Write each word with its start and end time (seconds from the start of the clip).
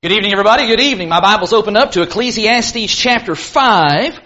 Good 0.00 0.12
evening, 0.12 0.30
everybody. 0.30 0.68
Good 0.68 0.78
evening. 0.78 1.08
My 1.08 1.18
Bible's 1.18 1.52
opened 1.52 1.76
up 1.76 1.90
to 1.90 2.02
Ecclesiastes 2.02 2.94
chapter 2.94 3.34
5. 3.34 4.20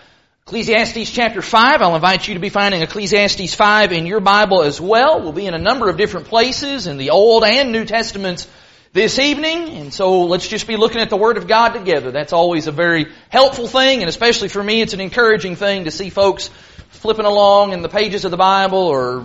Ecclesiastes 0.46 1.10
chapter 1.10 1.40
5. 1.40 1.80
I'll 1.80 1.94
invite 1.94 2.28
you 2.28 2.34
to 2.34 2.40
be 2.40 2.50
finding 2.50 2.82
Ecclesiastes 2.82 3.54
5 3.54 3.92
in 3.92 4.04
your 4.04 4.20
Bible 4.20 4.64
as 4.64 4.78
well. 4.78 5.22
We'll 5.22 5.32
be 5.32 5.46
in 5.46 5.54
a 5.54 5.58
number 5.58 5.88
of 5.88 5.96
different 5.96 6.26
places 6.26 6.86
in 6.86 6.98
the 6.98 7.08
Old 7.08 7.42
and 7.42 7.72
New 7.72 7.86
Testaments 7.86 8.46
this 8.92 9.18
evening. 9.18 9.70
And 9.70 9.94
so 9.94 10.24
let's 10.24 10.46
just 10.46 10.66
be 10.66 10.76
looking 10.76 11.00
at 11.00 11.08
the 11.08 11.16
Word 11.16 11.38
of 11.38 11.48
God 11.48 11.70
together. 11.70 12.10
That's 12.10 12.34
always 12.34 12.66
a 12.66 12.72
very 12.72 13.06
helpful 13.30 13.66
thing, 13.66 14.02
and 14.02 14.10
especially 14.10 14.48
for 14.48 14.62
me, 14.62 14.82
it's 14.82 14.92
an 14.92 15.00
encouraging 15.00 15.56
thing 15.56 15.84
to 15.84 15.90
see 15.90 16.10
folks 16.10 16.50
flipping 16.90 17.24
along 17.24 17.72
in 17.72 17.80
the 17.80 17.88
pages 17.88 18.26
of 18.26 18.30
the 18.30 18.36
Bible 18.36 18.88
or 18.88 19.24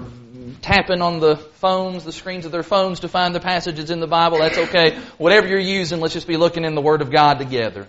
tapping 0.61 1.01
on 1.01 1.19
the 1.19 1.35
phones, 1.35 2.03
the 2.03 2.11
screens 2.11 2.45
of 2.45 2.51
their 2.51 2.63
phones 2.63 3.01
to 3.01 3.07
find 3.07 3.33
the 3.33 3.39
passages 3.39 3.89
in 3.89 3.99
the 3.99 4.07
Bible. 4.07 4.39
That's 4.39 4.57
okay. 4.57 4.97
Whatever 5.17 5.47
you're 5.47 5.59
using, 5.59 5.99
let's 5.99 6.13
just 6.13 6.27
be 6.27 6.37
looking 6.37 6.65
in 6.65 6.75
the 6.75 6.81
Word 6.81 7.01
of 7.01 7.11
God 7.11 7.39
together. 7.39 7.87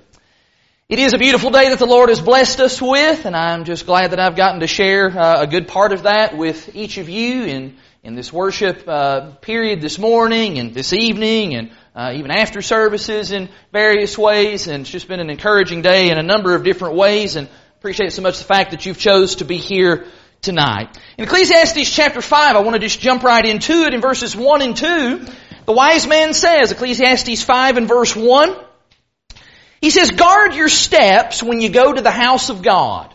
It 0.89 0.99
is 0.99 1.13
a 1.13 1.19
beautiful 1.19 1.51
day 1.51 1.69
that 1.69 1.79
the 1.79 1.87
Lord 1.87 2.09
has 2.09 2.21
blessed 2.21 2.61
us 2.61 2.81
with, 2.81 3.27
and 3.27 3.37
I'm 3.37 3.65
just 3.65 3.85
glad 3.85 4.13
that 4.13 4.21
I've 4.21 4.37
gotten 4.37 4.61
to 4.61 4.67
share 4.67 5.11
uh, 5.11 5.43
a 5.43 5.47
good 5.47 5.69
part 5.69 5.93
of 5.93 6.05
that 6.05 6.37
with 6.37 6.75
each 6.75 6.97
of 6.97 7.11
you 7.11 7.45
in, 7.45 7.77
in 8.03 8.15
this 8.15 8.33
worship 8.33 8.89
uh, 8.89 9.33
period 9.43 9.83
this 9.83 9.99
morning 9.99 10.59
and 10.59 10.73
this 10.73 10.95
evening 10.95 11.55
and 11.55 11.71
uh, 11.95 12.13
even 12.15 12.31
after 12.31 12.63
services 12.63 13.33
in 13.33 13.51
various 13.71 14.17
ways. 14.17 14.67
And 14.67 14.81
it's 14.81 14.91
just 14.91 15.09
been 15.09 15.21
an 15.21 15.29
encouraging 15.29 15.83
day 15.83 16.11
in 16.11 16.17
a 16.17 16.23
number 16.23 16.55
of 16.55 16.65
different 16.65 16.95
ways, 16.95 17.37
and 17.37 17.49
appreciate 17.77 18.13
so 18.15 18.23
much 18.23 18.39
the 18.39 18.45
fact 18.45 18.71
that 18.71 18.87
you've 18.87 18.99
chose 18.99 19.37
to 19.37 19.45
be 19.45 19.59
here 19.59 20.07
tonight. 20.41 20.97
In 21.17 21.25
Ecclesiastes 21.25 21.91
chapter 21.91 22.21
5, 22.21 22.57
I 22.57 22.61
want 22.61 22.75
to 22.75 22.81
just 22.81 23.01
jump 23.01 23.23
right 23.23 23.45
into 23.45 23.85
it 23.85 23.95
in 23.95 24.01
verses 24.01 24.37
1 24.37 24.63
and 24.63 24.77
2. 24.77 25.27
The 25.67 25.73
wise 25.73 26.07
man 26.07 26.33
says, 26.35 26.73
Ecclesiastes 26.73 27.43
5 27.43 27.77
and 27.77 27.89
verse 27.89 28.17
1, 28.17 28.57
he 29.81 29.91
says, 29.91 30.11
guard 30.11 30.55
your 30.55 30.69
steps 30.69 31.43
when 31.43 31.61
you 31.61 31.69
go 31.69 31.93
to 31.93 32.01
the 32.01 32.11
house 32.11 32.51
of 32.51 32.63
God. 32.63 33.15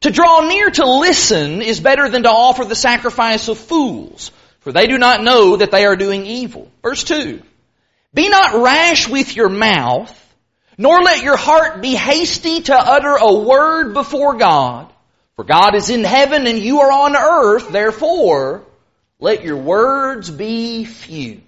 To 0.00 0.10
draw 0.10 0.46
near 0.46 0.70
to 0.70 0.86
listen 0.86 1.62
is 1.62 1.80
better 1.80 2.08
than 2.08 2.24
to 2.24 2.30
offer 2.30 2.64
the 2.64 2.74
sacrifice 2.74 3.48
of 3.48 3.58
fools, 3.58 4.30
for 4.60 4.72
they 4.72 4.86
do 4.86 4.98
not 4.98 5.22
know 5.22 5.56
that 5.56 5.70
they 5.70 5.86
are 5.86 5.96
doing 5.96 6.26
evil. 6.26 6.70
Verse 6.82 7.02
2, 7.04 7.42
be 8.12 8.28
not 8.28 8.62
rash 8.62 9.08
with 9.08 9.34
your 9.34 9.48
mouth, 9.48 10.34
nor 10.78 11.02
let 11.02 11.22
your 11.22 11.36
heart 11.36 11.80
be 11.80 11.94
hasty 11.94 12.62
to 12.62 12.74
utter 12.74 13.16
a 13.16 13.34
word 13.34 13.94
before 13.94 14.34
God. 14.34 14.92
For 15.36 15.44
God 15.44 15.74
is 15.74 15.90
in 15.90 16.02
heaven 16.02 16.46
and 16.46 16.58
you 16.58 16.80
are 16.80 16.90
on 16.90 17.14
earth, 17.14 17.68
therefore 17.68 18.64
let 19.20 19.44
your 19.44 19.58
words 19.58 20.30
be 20.30 20.86
few. 20.86 21.42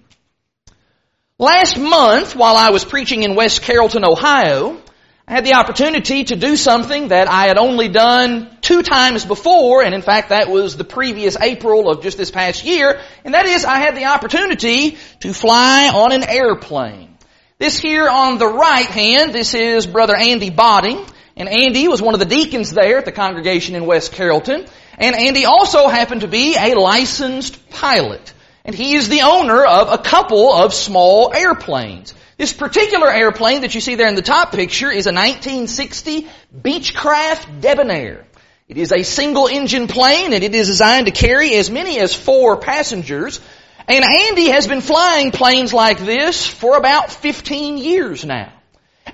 Last 1.39 1.75
month, 1.75 2.35
while 2.35 2.55
I 2.55 2.69
was 2.69 2.85
preaching 2.85 3.23
in 3.23 3.33
West 3.33 3.63
Carrollton, 3.63 4.05
Ohio, 4.05 4.79
I 5.27 5.33
had 5.33 5.43
the 5.43 5.55
opportunity 5.55 6.23
to 6.25 6.35
do 6.35 6.55
something 6.55 7.07
that 7.07 7.27
I 7.31 7.47
had 7.47 7.57
only 7.57 7.87
done 7.87 8.55
two 8.61 8.83
times 8.83 9.25
before, 9.25 9.81
and 9.81 9.95
in 9.95 10.03
fact 10.03 10.29
that 10.29 10.49
was 10.49 10.77
the 10.77 10.83
previous 10.83 11.35
April 11.39 11.89
of 11.89 12.03
just 12.03 12.17
this 12.17 12.29
past 12.29 12.63
year, 12.63 13.01
and 13.25 13.33
that 13.33 13.47
is 13.47 13.65
I 13.65 13.77
had 13.77 13.95
the 13.95 14.05
opportunity 14.05 14.97
to 15.21 15.33
fly 15.33 15.89
on 15.89 16.11
an 16.11 16.23
airplane. 16.23 17.17
This 17.57 17.79
here 17.79 18.07
on 18.07 18.37
the 18.37 18.47
right 18.47 18.85
hand, 18.85 19.33
this 19.33 19.55
is 19.55 19.87
Brother 19.87 20.15
Andy 20.15 20.51
Botting. 20.51 21.05
And 21.39 21.47
Andy 21.47 21.87
was 21.87 22.01
one 22.01 22.13
of 22.13 22.19
the 22.19 22.25
deacons 22.25 22.69
there 22.69 22.97
at 22.97 23.05
the 23.05 23.13
congregation 23.13 23.73
in 23.73 23.85
West 23.85 24.11
Carrollton. 24.11 24.65
And 24.97 25.15
Andy 25.15 25.45
also 25.45 25.87
happened 25.87 26.21
to 26.21 26.27
be 26.27 26.57
a 26.57 26.75
licensed 26.75 27.69
pilot. 27.69 28.33
And 28.65 28.75
he 28.75 28.95
is 28.95 29.07
the 29.07 29.21
owner 29.21 29.63
of 29.65 29.87
a 29.89 29.97
couple 29.97 30.53
of 30.53 30.73
small 30.73 31.33
airplanes. 31.33 32.13
This 32.37 32.51
particular 32.51 33.09
airplane 33.09 33.61
that 33.61 33.73
you 33.73 33.79
see 33.79 33.95
there 33.95 34.09
in 34.09 34.15
the 34.15 34.21
top 34.21 34.51
picture 34.51 34.91
is 34.91 35.07
a 35.07 35.13
1960 35.13 36.27
Beechcraft 36.61 37.61
Debonair. 37.61 38.25
It 38.67 38.77
is 38.77 38.91
a 38.91 39.03
single 39.03 39.47
engine 39.47 39.87
plane 39.87 40.33
and 40.33 40.43
it 40.43 40.53
is 40.53 40.67
designed 40.67 41.05
to 41.05 41.13
carry 41.13 41.55
as 41.55 41.71
many 41.71 41.99
as 41.99 42.13
four 42.13 42.57
passengers. 42.57 43.39
And 43.87 44.03
Andy 44.03 44.49
has 44.49 44.67
been 44.67 44.81
flying 44.81 45.31
planes 45.31 45.73
like 45.73 45.99
this 45.99 46.45
for 46.45 46.75
about 46.75 47.11
15 47.11 47.77
years 47.77 48.25
now. 48.25 48.51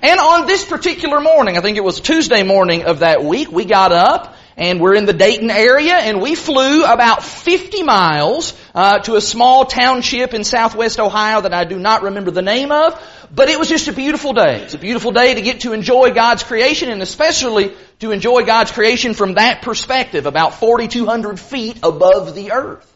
And 0.02 0.20
on 0.20 0.46
this 0.46 0.64
particular 0.64 1.20
morning, 1.20 1.56
I 1.56 1.60
think 1.60 1.76
it 1.76 1.84
was 1.84 2.00
Tuesday 2.00 2.42
morning 2.42 2.84
of 2.84 2.98
that 2.98 3.24
week, 3.24 3.50
we 3.50 3.64
got 3.64 3.92
up 3.92 4.36
and 4.56 4.80
we're 4.80 4.94
in 4.94 5.04
the 5.04 5.12
Dayton 5.12 5.50
area 5.50 5.94
and 5.94 6.20
we 6.20 6.34
flew 6.34 6.84
about 6.84 7.22
50 7.22 7.82
miles 7.82 8.54
uh, 8.74 8.98
to 9.00 9.16
a 9.16 9.20
small 9.20 9.64
township 9.64 10.34
in 10.34 10.44
southwest 10.44 10.98
Ohio 10.98 11.42
that 11.42 11.52
I 11.52 11.64
do 11.64 11.78
not 11.78 12.02
remember 12.02 12.30
the 12.30 12.42
name 12.42 12.72
of, 12.72 13.00
but 13.34 13.48
it 13.48 13.58
was 13.58 13.68
just 13.68 13.88
a 13.88 13.92
beautiful 13.92 14.32
day. 14.32 14.62
It's 14.62 14.74
a 14.74 14.78
beautiful 14.78 15.12
day 15.12 15.34
to 15.34 15.42
get 15.42 15.60
to 15.60 15.72
enjoy 15.72 16.12
God's 16.12 16.42
creation 16.42 16.90
and 16.90 17.02
especially 17.02 17.74
to 18.00 18.12
enjoy 18.12 18.44
God's 18.44 18.72
creation 18.72 19.14
from 19.14 19.34
that 19.34 19.62
perspective, 19.62 20.26
about 20.26 20.54
4,200 20.54 21.38
feet 21.38 21.78
above 21.82 22.34
the 22.34 22.52
earth. 22.52 22.92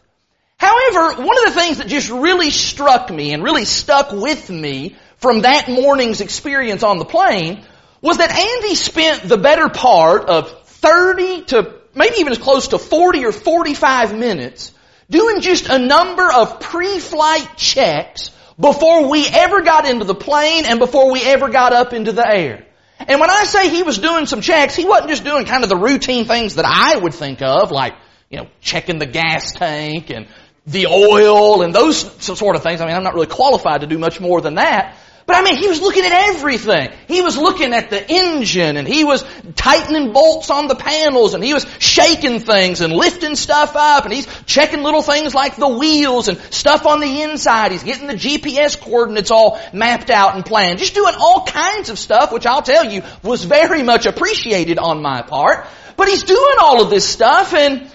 However, 0.57 1.23
one 1.23 1.37
of 1.39 1.53
the 1.53 1.59
things 1.59 1.77
that 1.79 1.87
just 1.87 2.11
really 2.11 2.51
struck 2.51 3.09
me 3.09 3.33
and 3.33 3.43
really 3.43 3.65
stuck 3.65 4.11
with 4.11 4.47
me 4.47 4.95
from 5.21 5.41
that 5.41 5.69
morning's 5.69 6.19
experience 6.19 6.83
on 6.83 6.97
the 6.97 7.05
plane 7.05 7.63
was 8.01 8.17
that 8.17 8.31
Andy 8.31 8.75
spent 8.75 9.23
the 9.23 9.37
better 9.37 9.69
part 9.69 10.27
of 10.27 10.65
30 10.65 11.43
to 11.45 11.75
maybe 11.93 12.15
even 12.17 12.31
as 12.31 12.39
close 12.39 12.69
to 12.69 12.79
40 12.79 13.25
or 13.25 13.31
45 13.31 14.17
minutes 14.17 14.73
doing 15.09 15.41
just 15.41 15.69
a 15.69 15.77
number 15.77 16.31
of 16.31 16.59
pre-flight 16.59 17.55
checks 17.55 18.31
before 18.59 19.09
we 19.09 19.27
ever 19.27 19.61
got 19.61 19.87
into 19.87 20.05
the 20.05 20.15
plane 20.15 20.65
and 20.65 20.79
before 20.79 21.11
we 21.11 21.23
ever 21.23 21.49
got 21.49 21.73
up 21.73 21.93
into 21.93 22.11
the 22.11 22.27
air. 22.27 22.65
And 22.99 23.19
when 23.19 23.29
I 23.29 23.43
say 23.45 23.69
he 23.69 23.83
was 23.83 23.97
doing 23.97 24.25
some 24.25 24.41
checks, 24.41 24.75
he 24.75 24.85
wasn't 24.85 25.09
just 25.09 25.23
doing 25.23 25.45
kind 25.45 25.63
of 25.63 25.69
the 25.69 25.75
routine 25.75 26.25
things 26.25 26.55
that 26.55 26.65
I 26.65 26.97
would 26.97 27.13
think 27.13 27.41
of, 27.41 27.71
like, 27.71 27.93
you 28.29 28.37
know, 28.37 28.47
checking 28.61 28.99
the 28.99 29.05
gas 29.05 29.53
tank 29.53 30.09
and 30.09 30.27
the 30.67 30.87
oil 30.87 31.63
and 31.63 31.73
those 31.73 31.97
sort 32.23 32.55
of 32.55 32.63
things. 32.63 32.79
I 32.79 32.85
mean, 32.85 32.95
I'm 32.95 33.03
not 33.03 33.15
really 33.15 33.27
qualified 33.27 33.81
to 33.81 33.87
do 33.87 33.97
much 33.97 34.19
more 34.19 34.41
than 34.41 34.55
that. 34.55 34.97
But 35.25 35.35
I 35.35 35.43
mean, 35.43 35.57
he 35.57 35.67
was 35.67 35.81
looking 35.81 36.03
at 36.03 36.11
everything. 36.11 36.91
He 37.07 37.21
was 37.21 37.37
looking 37.37 37.73
at 37.73 37.89
the 37.89 38.03
engine 38.09 38.77
and 38.77 38.87
he 38.87 39.03
was 39.03 39.23
tightening 39.55 40.13
bolts 40.13 40.49
on 40.49 40.67
the 40.67 40.75
panels 40.75 41.33
and 41.33 41.43
he 41.43 41.53
was 41.53 41.65
shaking 41.79 42.39
things 42.39 42.81
and 42.81 42.91
lifting 42.91 43.35
stuff 43.35 43.75
up 43.75 44.05
and 44.05 44.13
he's 44.13 44.27
checking 44.45 44.81
little 44.83 45.01
things 45.01 45.33
like 45.35 45.55
the 45.55 45.67
wheels 45.67 46.27
and 46.27 46.37
stuff 46.51 46.85
on 46.85 46.99
the 46.99 47.21
inside. 47.21 47.71
He's 47.71 47.83
getting 47.83 48.07
the 48.07 48.15
GPS 48.15 48.79
coordinates 48.79 49.31
all 49.31 49.59
mapped 49.73 50.09
out 50.09 50.35
and 50.35 50.45
planned. 50.45 50.79
Just 50.79 50.95
doing 50.95 51.13
all 51.17 51.45
kinds 51.45 51.89
of 51.89 51.99
stuff, 51.99 52.31
which 52.31 52.45
I'll 52.45 52.63
tell 52.63 52.85
you 52.85 53.03
was 53.23 53.43
very 53.43 53.83
much 53.83 54.05
appreciated 54.05 54.79
on 54.79 55.01
my 55.01 55.21
part. 55.21 55.67
But 55.97 56.07
he's 56.07 56.23
doing 56.23 56.55
all 56.59 56.81
of 56.81 56.89
this 56.89 57.07
stuff 57.07 57.53
and 57.53 57.89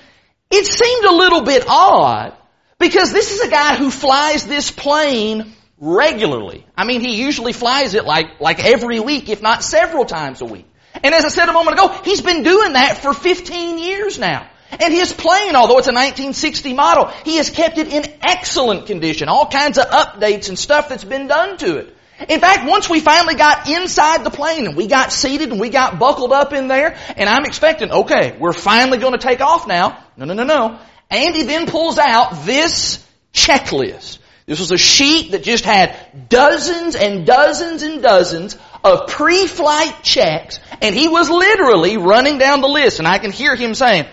it 0.50 0.65
seemed 0.65 1.04
a 1.04 1.12
little 1.12 1.42
bit 1.42 1.65
odd 1.69 2.34
because 2.78 3.12
this 3.12 3.32
is 3.32 3.41
a 3.41 3.50
guy 3.50 3.76
who 3.76 3.91
flies 3.91 4.47
this 4.47 4.70
plane 4.70 5.53
regularly. 5.78 6.66
I 6.76 6.84
mean, 6.84 7.00
he 7.00 7.16
usually 7.16 7.53
flies 7.53 7.94
it 7.94 8.04
like, 8.04 8.41
like 8.41 8.64
every 8.64 9.00
week, 9.00 9.28
if 9.28 9.42
not 9.42 9.62
several 9.62 10.04
times 10.04 10.41
a 10.41 10.47
week. 10.47 10.66
And 11.03 11.14
as 11.14 11.25
I 11.25 11.28
said 11.28 11.48
a 11.48 11.53
moment 11.53 11.78
ago, 11.78 11.88
he's 12.04 12.22
been 12.22 12.42
doing 12.42 12.72
that 12.72 12.98
for 12.98 13.12
15 13.12 13.78
years 13.78 14.19
now. 14.19 14.48
And 14.70 14.92
his 14.92 15.12
plane, 15.12 15.54
although 15.54 15.78
it's 15.78 15.88
a 15.88 15.92
1960 15.92 16.72
model, 16.72 17.06
he 17.25 17.36
has 17.36 17.50
kept 17.50 17.78
it 17.78 17.88
in 17.88 18.04
excellent 18.22 18.86
condition. 18.86 19.28
All 19.28 19.48
kinds 19.48 19.78
of 19.78 19.86
updates 19.86 20.48
and 20.48 20.59
stuff 20.59 20.88
that's 20.88 21.04
been 21.04 21.28
done 21.28 21.56
to 21.59 21.78
it. 21.78 21.97
In 22.28 22.41
fact, 22.41 22.66
once 22.66 22.88
we 22.88 23.00
finally 23.00 23.34
got 23.34 23.69
inside 23.69 24.25
the 24.25 24.31
plane 24.31 24.66
and 24.66 24.76
we 24.76 24.86
got 24.86 25.12
seated 25.12 25.50
and 25.50 25.60
we 25.60 25.69
got 25.69 25.98
buckled 25.98 26.32
up 26.32 26.54
in 26.54 26.66
there, 26.66 26.97
and 27.15 27.28
I'm 27.28 27.44
expecting, 27.44 27.91
okay, 27.91 28.36
we're 28.38 28.54
finally 28.54 28.98
going 28.98 29.12
to 29.12 29.19
take 29.19 29.42
off 29.42 29.66
now. 29.66 30.03
No, 30.16 30.25
no, 30.25 30.32
no, 30.32 30.44
no. 30.44 30.78
Andy 31.10 31.42
then 31.42 31.66
pulls 31.66 31.98
out 31.98 32.44
this 32.44 33.04
checklist. 33.34 34.19
This 34.47 34.61
was 34.61 34.71
a 34.71 34.79
sheet 34.79 35.33
that 35.33 35.43
just 35.43 35.65
had 35.65 36.29
dozens 36.29 36.95
and 36.95 37.27
dozens 37.27 37.83
and 37.83 38.01
dozens 38.01 38.57
of 38.84 39.09
pre-flight 39.09 40.04
checks, 40.04 40.60
and 40.81 40.95
he 40.95 41.09
was 41.09 41.28
literally 41.28 41.97
running 41.97 42.39
down 42.39 42.60
the 42.60 42.69
list, 42.69 43.01
and 43.01 43.09
I 43.09 43.19
can 43.19 43.33
hear 43.33 43.57
him 43.57 43.75
saying, 43.75 44.07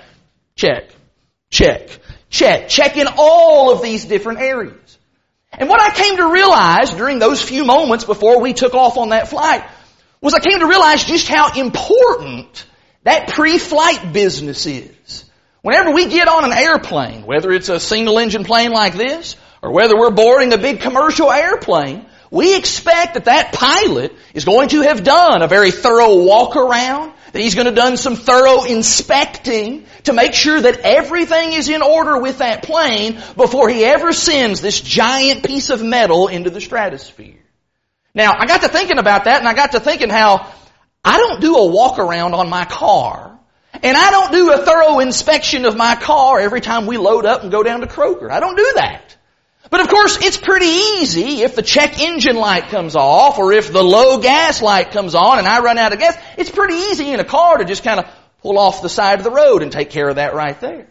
check, 0.55 0.89
check, 1.51 1.99
check, 2.29 2.67
check 2.67 2.97
in 2.97 3.07
all 3.15 3.71
of 3.71 3.83
these 3.83 4.05
different 4.05 4.39
areas. 4.39 4.97
And 5.51 5.69
what 5.69 5.79
I 5.79 5.91
came 5.93 6.17
to 6.17 6.31
realize 6.31 6.91
during 6.91 7.19
those 7.19 7.39
few 7.39 7.63
moments 7.63 8.05
before 8.05 8.41
we 8.41 8.53
took 8.53 8.73
off 8.73 8.97
on 8.97 9.09
that 9.09 9.27
flight 9.27 9.63
was 10.19 10.33
I 10.33 10.39
came 10.39 10.59
to 10.59 10.67
realize 10.67 11.05
just 11.05 11.27
how 11.27 11.53
important 11.53 12.65
that 13.03 13.29
pre-flight 13.29 14.13
business 14.13 14.65
is. 14.65 15.25
Whenever 15.61 15.91
we 15.91 16.07
get 16.07 16.27
on 16.27 16.43
an 16.43 16.53
airplane, 16.53 17.25
whether 17.27 17.51
it's 17.51 17.69
a 17.69 17.79
single 17.79 18.17
engine 18.17 18.45
plane 18.45 18.71
like 18.71 18.95
this, 18.95 19.35
or 19.63 19.71
whether 19.71 19.97
we're 19.97 20.11
boarding 20.11 20.51
a 20.51 20.57
big 20.57 20.81
commercial 20.81 21.31
airplane, 21.31 22.05
we 22.29 22.55
expect 22.57 23.13
that 23.13 23.25
that 23.25 23.53
pilot 23.53 24.13
is 24.33 24.43
going 24.43 24.69
to 24.69 24.81
have 24.81 25.03
done 25.05 25.41
a 25.41 25.47
very 25.47 25.71
thorough 25.71 26.21
walk 26.21 26.57
around, 26.57 27.13
that 27.31 27.41
he's 27.41 27.55
going 27.55 27.65
to 27.65 27.71
have 27.71 27.77
done 27.77 27.95
some 27.95 28.17
thorough 28.17 28.65
inspecting 28.65 29.85
to 30.03 30.11
make 30.11 30.33
sure 30.33 30.59
that 30.59 30.79
everything 30.79 31.53
is 31.53 31.69
in 31.69 31.81
order 31.81 32.19
with 32.19 32.39
that 32.39 32.63
plane 32.63 33.13
before 33.37 33.69
he 33.69 33.85
ever 33.85 34.11
sends 34.11 34.59
this 34.59 34.81
giant 34.81 35.45
piece 35.45 35.69
of 35.69 35.81
metal 35.81 36.27
into 36.27 36.49
the 36.49 36.59
stratosphere. 36.59 37.39
Now, 38.13 38.33
I 38.37 38.45
got 38.45 38.61
to 38.63 38.67
thinking 38.67 38.99
about 38.99 39.25
that 39.25 39.39
and 39.39 39.47
I 39.47 39.53
got 39.53 39.71
to 39.71 39.79
thinking 39.79 40.09
how 40.09 40.51
I 41.05 41.17
don't 41.17 41.39
do 41.39 41.55
a 41.55 41.67
walk 41.67 41.99
around 41.99 42.33
on 42.33 42.49
my 42.49 42.65
car 42.65 43.39
and 43.81 43.97
I 43.97 44.11
don't 44.11 44.31
do 44.31 44.51
a 44.51 44.57
thorough 44.57 44.99
inspection 44.99 45.65
of 45.65 45.77
my 45.77 45.95
car 45.95 46.39
every 46.39 46.61
time 46.61 46.85
we 46.85 46.97
load 46.97 47.25
up 47.25 47.43
and 47.43 47.51
go 47.51 47.63
down 47.63 47.79
to 47.79 47.87
Kroger. 47.87 48.29
I 48.29 48.39
don't 48.39 48.57
do 48.57 48.71
that. 48.75 49.02
But 49.69 49.81
of 49.81 49.87
course, 49.87 50.17
it's 50.21 50.37
pretty 50.37 50.65
easy 50.65 51.41
if 51.41 51.55
the 51.55 51.61
check 51.61 51.99
engine 51.99 52.35
light 52.35 52.69
comes 52.69 52.95
off 52.95 53.39
or 53.39 53.53
if 53.53 53.71
the 53.71 53.83
low 53.83 54.19
gas 54.19 54.61
light 54.61 54.91
comes 54.91 55.15
on 55.15 55.39
and 55.39 55.47
I 55.47 55.61
run 55.61 55.77
out 55.77 55.93
of 55.93 55.99
gas. 55.99 56.17
It's 56.37 56.51
pretty 56.51 56.75
easy 56.75 57.11
in 57.11 57.19
a 57.19 57.25
car 57.25 57.57
to 57.57 57.65
just 57.65 57.83
kind 57.83 57.99
of 57.99 58.05
pull 58.41 58.59
off 58.59 58.81
the 58.81 58.89
side 58.89 59.19
of 59.19 59.23
the 59.23 59.31
road 59.31 59.63
and 59.63 59.71
take 59.71 59.89
care 59.89 60.09
of 60.09 60.17
that 60.17 60.35
right 60.35 60.59
there. 60.59 60.87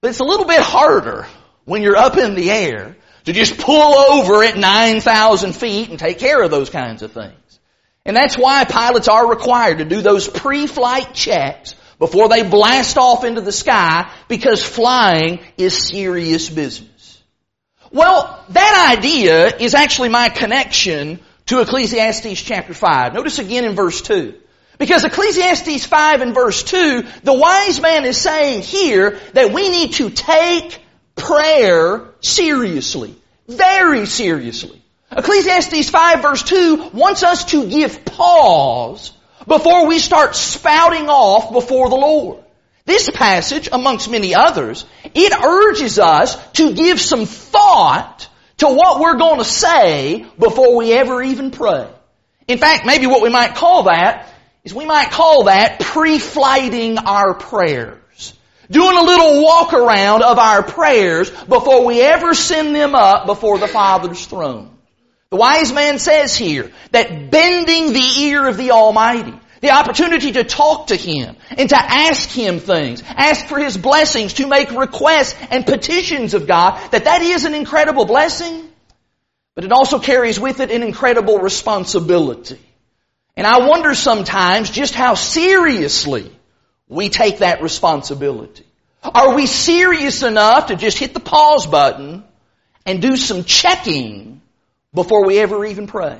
But 0.00 0.10
it's 0.10 0.20
a 0.20 0.24
little 0.24 0.46
bit 0.46 0.60
harder 0.60 1.26
when 1.64 1.82
you're 1.82 1.96
up 1.96 2.16
in 2.16 2.36
the 2.36 2.50
air 2.50 2.96
to 3.24 3.32
just 3.32 3.58
pull 3.58 3.94
over 3.94 4.44
at 4.44 4.56
9,000 4.56 5.52
feet 5.52 5.90
and 5.90 5.98
take 5.98 6.18
care 6.18 6.40
of 6.42 6.50
those 6.50 6.70
kinds 6.70 7.02
of 7.02 7.12
things. 7.12 7.34
And 8.04 8.16
that's 8.16 8.38
why 8.38 8.64
pilots 8.64 9.08
are 9.08 9.28
required 9.28 9.78
to 9.78 9.84
do 9.84 10.00
those 10.00 10.28
pre-flight 10.28 11.12
checks 11.12 11.74
before 11.98 12.28
they 12.28 12.48
blast 12.48 12.98
off 12.98 13.24
into 13.24 13.40
the 13.40 13.50
sky 13.50 14.12
because 14.28 14.62
flying 14.62 15.40
is 15.58 15.76
serious 15.76 16.48
business. 16.48 16.95
Well, 17.92 18.44
that 18.50 18.96
idea 18.96 19.56
is 19.56 19.74
actually 19.74 20.08
my 20.08 20.28
connection 20.28 21.20
to 21.46 21.60
Ecclesiastes 21.60 22.42
chapter 22.42 22.74
5. 22.74 23.14
Notice 23.14 23.38
again 23.38 23.64
in 23.64 23.74
verse 23.74 24.02
2. 24.02 24.34
Because 24.78 25.04
Ecclesiastes 25.04 25.86
5 25.86 26.20
and 26.20 26.34
verse 26.34 26.62
2, 26.64 27.04
the 27.22 27.32
wise 27.32 27.80
man 27.80 28.04
is 28.04 28.18
saying 28.18 28.62
here 28.62 29.18
that 29.32 29.52
we 29.52 29.70
need 29.70 29.94
to 29.94 30.10
take 30.10 30.80
prayer 31.14 32.02
seriously. 32.20 33.14
Very 33.48 34.06
seriously. 34.06 34.82
Ecclesiastes 35.10 35.88
5 35.88 36.22
verse 36.22 36.42
2 36.42 36.90
wants 36.92 37.22
us 37.22 37.46
to 37.46 37.68
give 37.68 38.04
pause 38.04 39.12
before 39.46 39.86
we 39.86 39.98
start 39.98 40.34
spouting 40.34 41.08
off 41.08 41.52
before 41.52 41.88
the 41.88 41.96
Lord. 41.96 42.42
This 42.86 43.10
passage, 43.10 43.68
amongst 43.70 44.08
many 44.08 44.34
others, 44.34 44.86
it 45.04 45.32
urges 45.32 45.98
us 45.98 46.36
to 46.52 46.72
give 46.72 47.00
some 47.00 47.26
thought 47.26 48.28
to 48.58 48.68
what 48.68 49.00
we're 49.00 49.18
going 49.18 49.38
to 49.38 49.44
say 49.44 50.24
before 50.38 50.76
we 50.76 50.92
ever 50.92 51.20
even 51.20 51.50
pray. 51.50 51.88
In 52.46 52.58
fact, 52.58 52.86
maybe 52.86 53.06
what 53.06 53.22
we 53.22 53.28
might 53.28 53.56
call 53.56 53.84
that 53.84 54.32
is 54.62 54.72
we 54.72 54.86
might 54.86 55.10
call 55.10 55.44
that 55.44 55.80
pre-flighting 55.80 56.98
our 56.98 57.34
prayers. 57.34 58.34
Doing 58.70 58.96
a 58.96 59.02
little 59.02 59.42
walk 59.42 59.72
around 59.72 60.22
of 60.22 60.38
our 60.38 60.62
prayers 60.62 61.28
before 61.30 61.84
we 61.84 62.00
ever 62.00 62.34
send 62.34 62.74
them 62.74 62.94
up 62.94 63.26
before 63.26 63.58
the 63.58 63.68
Father's 63.68 64.24
throne. 64.26 64.76
The 65.30 65.36
wise 65.36 65.72
man 65.72 65.98
says 65.98 66.36
here 66.36 66.72
that 66.92 67.30
bending 67.30 67.92
the 67.92 68.22
ear 68.22 68.46
of 68.46 68.56
the 68.56 68.70
Almighty, 68.70 69.34
the 69.60 69.70
opportunity 69.70 70.32
to 70.32 70.44
talk 70.44 70.88
to 70.88 70.96
Him 70.96 71.36
and 71.50 71.68
to 71.68 71.76
ask 71.76 72.28
Him 72.28 72.58
things, 72.58 73.02
ask 73.06 73.46
for 73.46 73.58
His 73.58 73.76
blessings, 73.76 74.34
to 74.34 74.46
make 74.46 74.70
requests 74.70 75.34
and 75.50 75.64
petitions 75.64 76.34
of 76.34 76.46
God, 76.46 76.90
that 76.90 77.04
that 77.04 77.22
is 77.22 77.44
an 77.44 77.54
incredible 77.54 78.04
blessing, 78.04 78.68
but 79.54 79.64
it 79.64 79.72
also 79.72 79.98
carries 79.98 80.38
with 80.38 80.60
it 80.60 80.70
an 80.70 80.82
incredible 80.82 81.38
responsibility. 81.38 82.60
And 83.36 83.46
I 83.46 83.66
wonder 83.66 83.94
sometimes 83.94 84.70
just 84.70 84.94
how 84.94 85.14
seriously 85.14 86.30
we 86.88 87.08
take 87.08 87.38
that 87.38 87.62
responsibility. 87.62 88.64
Are 89.02 89.34
we 89.34 89.46
serious 89.46 90.22
enough 90.22 90.66
to 90.66 90.76
just 90.76 90.98
hit 90.98 91.14
the 91.14 91.20
pause 91.20 91.66
button 91.66 92.24
and 92.84 93.02
do 93.02 93.16
some 93.16 93.44
checking 93.44 94.40
before 94.94 95.26
we 95.26 95.38
ever 95.38 95.64
even 95.64 95.86
pray? 95.86 96.18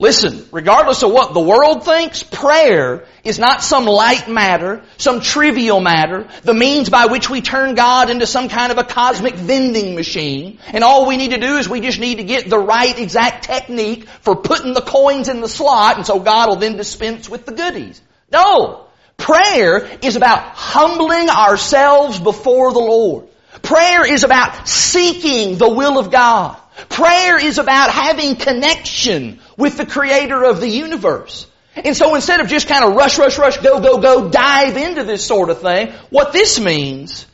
Listen, 0.00 0.46
regardless 0.52 1.02
of 1.02 1.10
what 1.10 1.34
the 1.34 1.40
world 1.40 1.84
thinks, 1.84 2.22
prayer 2.22 3.04
is 3.24 3.36
not 3.36 3.64
some 3.64 3.84
light 3.84 4.28
matter, 4.28 4.84
some 4.96 5.20
trivial 5.20 5.80
matter, 5.80 6.28
the 6.44 6.54
means 6.54 6.88
by 6.88 7.06
which 7.06 7.28
we 7.28 7.40
turn 7.40 7.74
God 7.74 8.08
into 8.08 8.24
some 8.24 8.48
kind 8.48 8.70
of 8.70 8.78
a 8.78 8.84
cosmic 8.84 9.34
vending 9.34 9.96
machine. 9.96 10.60
And 10.68 10.84
all 10.84 11.08
we 11.08 11.16
need 11.16 11.32
to 11.32 11.40
do 11.40 11.56
is 11.56 11.68
we 11.68 11.80
just 11.80 11.98
need 11.98 12.18
to 12.18 12.22
get 12.22 12.48
the 12.48 12.60
right 12.60 12.96
exact 12.96 13.46
technique 13.46 14.06
for 14.20 14.36
putting 14.36 14.72
the 14.72 14.82
coins 14.82 15.28
in 15.28 15.40
the 15.40 15.48
slot 15.48 15.96
and 15.96 16.06
so 16.06 16.20
God 16.20 16.48
will 16.48 16.56
then 16.60 16.76
dispense 16.76 17.28
with 17.28 17.44
the 17.44 17.52
goodies. 17.52 18.00
No! 18.30 18.86
Prayer 19.16 19.84
is 20.00 20.14
about 20.14 20.38
humbling 20.54 21.28
ourselves 21.28 22.20
before 22.20 22.72
the 22.72 22.78
Lord. 22.78 23.26
Prayer 23.62 24.06
is 24.06 24.22
about 24.22 24.68
seeking 24.68 25.58
the 25.58 25.68
will 25.68 25.98
of 25.98 26.12
God. 26.12 26.56
Prayer 26.88 27.44
is 27.44 27.58
about 27.58 27.90
having 27.90 28.36
connection 28.36 29.40
with 29.58 29.76
the 29.76 29.84
creator 29.84 30.42
of 30.44 30.60
the 30.60 30.68
universe. 30.68 31.46
And 31.74 31.94
so 31.94 32.14
instead 32.14 32.40
of 32.40 32.48
just 32.48 32.68
kind 32.68 32.84
of 32.84 32.94
rush, 32.94 33.18
rush, 33.18 33.38
rush, 33.38 33.58
go, 33.58 33.80
go, 33.80 33.98
go, 33.98 34.30
dive 34.30 34.76
into 34.76 35.04
this 35.04 35.24
sort 35.26 35.50
of 35.50 35.60
thing, 35.60 35.92
what 36.08 36.32
this 36.32 36.58
means 36.58 37.26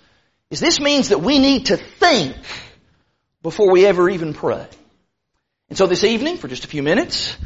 is 0.51 0.59
this 0.59 0.81
means 0.81 1.11
that 1.11 1.21
we 1.21 1.39
need 1.39 1.67
to 1.67 1.77
think 1.77 2.35
before 3.43 3.71
we 3.71 3.87
ever 3.87 4.11
even 4.11 4.35
pray. 4.35 4.67
And 5.69 5.79
so 5.79 5.87
this 5.87 6.03
evening, 6.05 6.39
for 6.39 6.49
just 6.49 6.65
a 6.65 6.69
few 6.69 6.83
minutes, 6.83 7.37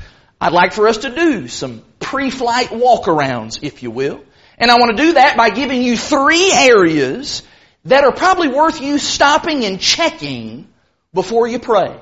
I'd 0.40 0.52
like 0.52 0.72
for 0.72 0.88
us 0.88 0.98
to 0.98 1.14
do 1.14 1.48
some 1.48 1.82
pre-flight 1.98 2.68
walkarounds, 2.68 3.58
if 3.62 3.82
you 3.82 3.90
will. 3.90 4.22
And 4.58 4.70
I 4.70 4.78
want 4.78 4.96
to 4.96 5.02
do 5.02 5.12
that 5.14 5.36
by 5.36 5.50
giving 5.50 5.82
you 5.82 5.96
three 5.96 6.52
areas 6.52 7.42
that 7.84 8.04
are 8.04 8.12
probably 8.12 8.48
worth 8.48 8.80
you 8.80 8.98
stopping 8.98 9.64
and 9.64 9.80
checking 9.80 10.68
before 11.12 11.46
you 11.46 11.58
pray. 11.58 11.96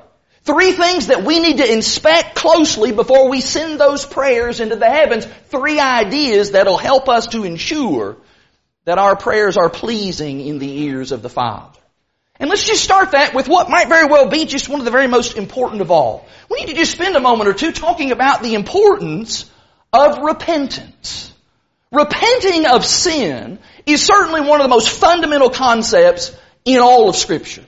Three 0.47 0.71
things 0.71 1.07
that 1.07 1.25
we 1.25 1.41
need 1.41 1.57
to 1.57 1.69
inspect 1.69 2.35
closely 2.35 2.93
before 2.93 3.27
we 3.27 3.41
send 3.41 3.81
those 3.81 4.05
prayers 4.05 4.61
into 4.61 4.77
the 4.77 4.89
heavens. 4.89 5.25
Three 5.49 5.77
ideas 5.77 6.51
that'll 6.51 6.77
help 6.77 7.09
us 7.09 7.27
to 7.27 7.43
ensure 7.43 8.15
that 8.85 8.97
our 8.97 9.17
prayers 9.17 9.57
are 9.57 9.69
pleasing 9.69 10.39
in 10.39 10.57
the 10.57 10.83
ears 10.83 11.11
of 11.11 11.21
the 11.21 11.29
Father. 11.29 11.77
And 12.39 12.49
let's 12.49 12.65
just 12.65 12.81
start 12.81 13.11
that 13.11 13.33
with 13.33 13.49
what 13.49 13.69
might 13.69 13.89
very 13.89 14.07
well 14.07 14.29
be 14.29 14.45
just 14.45 14.69
one 14.69 14.79
of 14.79 14.85
the 14.85 14.91
very 14.91 15.07
most 15.07 15.37
important 15.37 15.81
of 15.81 15.91
all. 15.91 16.25
We 16.49 16.61
need 16.61 16.67
to 16.67 16.75
just 16.75 16.93
spend 16.93 17.17
a 17.17 17.19
moment 17.19 17.49
or 17.49 17.53
two 17.53 17.73
talking 17.73 18.13
about 18.13 18.41
the 18.41 18.53
importance 18.53 19.51
of 19.91 20.19
repentance. 20.19 21.33
Repenting 21.91 22.67
of 22.67 22.85
sin 22.85 23.59
is 23.85 24.01
certainly 24.01 24.39
one 24.39 24.61
of 24.61 24.63
the 24.63 24.69
most 24.69 24.87
fundamental 24.87 25.49
concepts 25.49 26.33
in 26.63 26.79
all 26.79 27.09
of 27.09 27.17
scripture. 27.17 27.65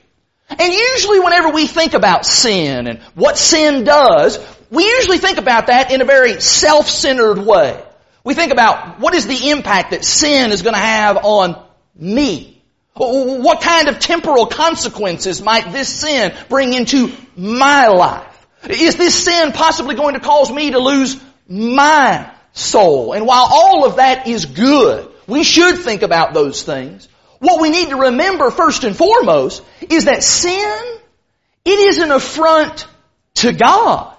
And 0.50 0.74
usually 0.74 1.20
whenever 1.20 1.50
we 1.50 1.68
think 1.68 1.94
about 1.94 2.26
sin 2.26 2.88
and 2.88 3.00
what 3.16 3.38
sin 3.38 3.84
does, 3.84 4.40
we 4.72 4.84
usually 4.84 5.20
think 5.20 5.38
about 5.38 5.68
that 5.68 5.92
in 5.92 6.02
a 6.02 6.06
very 6.06 6.42
self-centered 6.42 7.38
way. 7.40 7.84
We 8.24 8.34
think 8.34 8.52
about 8.52 9.00
what 9.00 9.14
is 9.14 9.28
the 9.28 9.50
impact 9.50 9.92
that 9.92 10.04
sin 10.04 10.52
is 10.52 10.62
going 10.62 10.74
to 10.74 10.80
have 10.80 11.18
on 11.18 11.64
me? 11.96 12.62
What 12.96 13.62
kind 13.62 13.88
of 13.88 14.00
temporal 14.00 14.48
consequences 14.48 15.42
might 15.42 15.72
this 15.72 15.88
sin 15.88 16.34
bring 16.50 16.74
into 16.74 17.14
my 17.38 17.88
life? 17.88 18.48
Is 18.68 18.98
this 18.98 19.16
sin 19.24 19.54
possibly 19.54 19.96
going 19.96 20.16
to 20.16 20.20
cause 20.20 20.52
me 20.52 20.72
to 20.72 20.80
lose 20.80 21.20
my 21.48 22.30
soul? 22.52 23.14
And 23.14 23.26
while 23.26 23.48
all 23.50 23.86
of 23.86 23.98
that 23.98 24.28
is 24.28 24.46
good, 24.46 25.10
we 25.28 25.44
should 25.44 25.78
think 25.78 26.02
about 26.02 26.34
those 26.34 26.64
things. 26.64 27.08
What 27.40 27.62
we 27.62 27.70
need 27.70 27.90
to 27.90 27.96
remember 27.96 28.52
first 28.52 28.84
and 28.84 28.96
foremost 28.96 29.64
is 29.90 30.06
that 30.06 30.24
sin, 30.24 31.00
it 31.66 31.80
is 31.80 32.00
an 32.00 32.12
affront 32.12 32.86
to 33.36 33.54
God. 33.54 34.14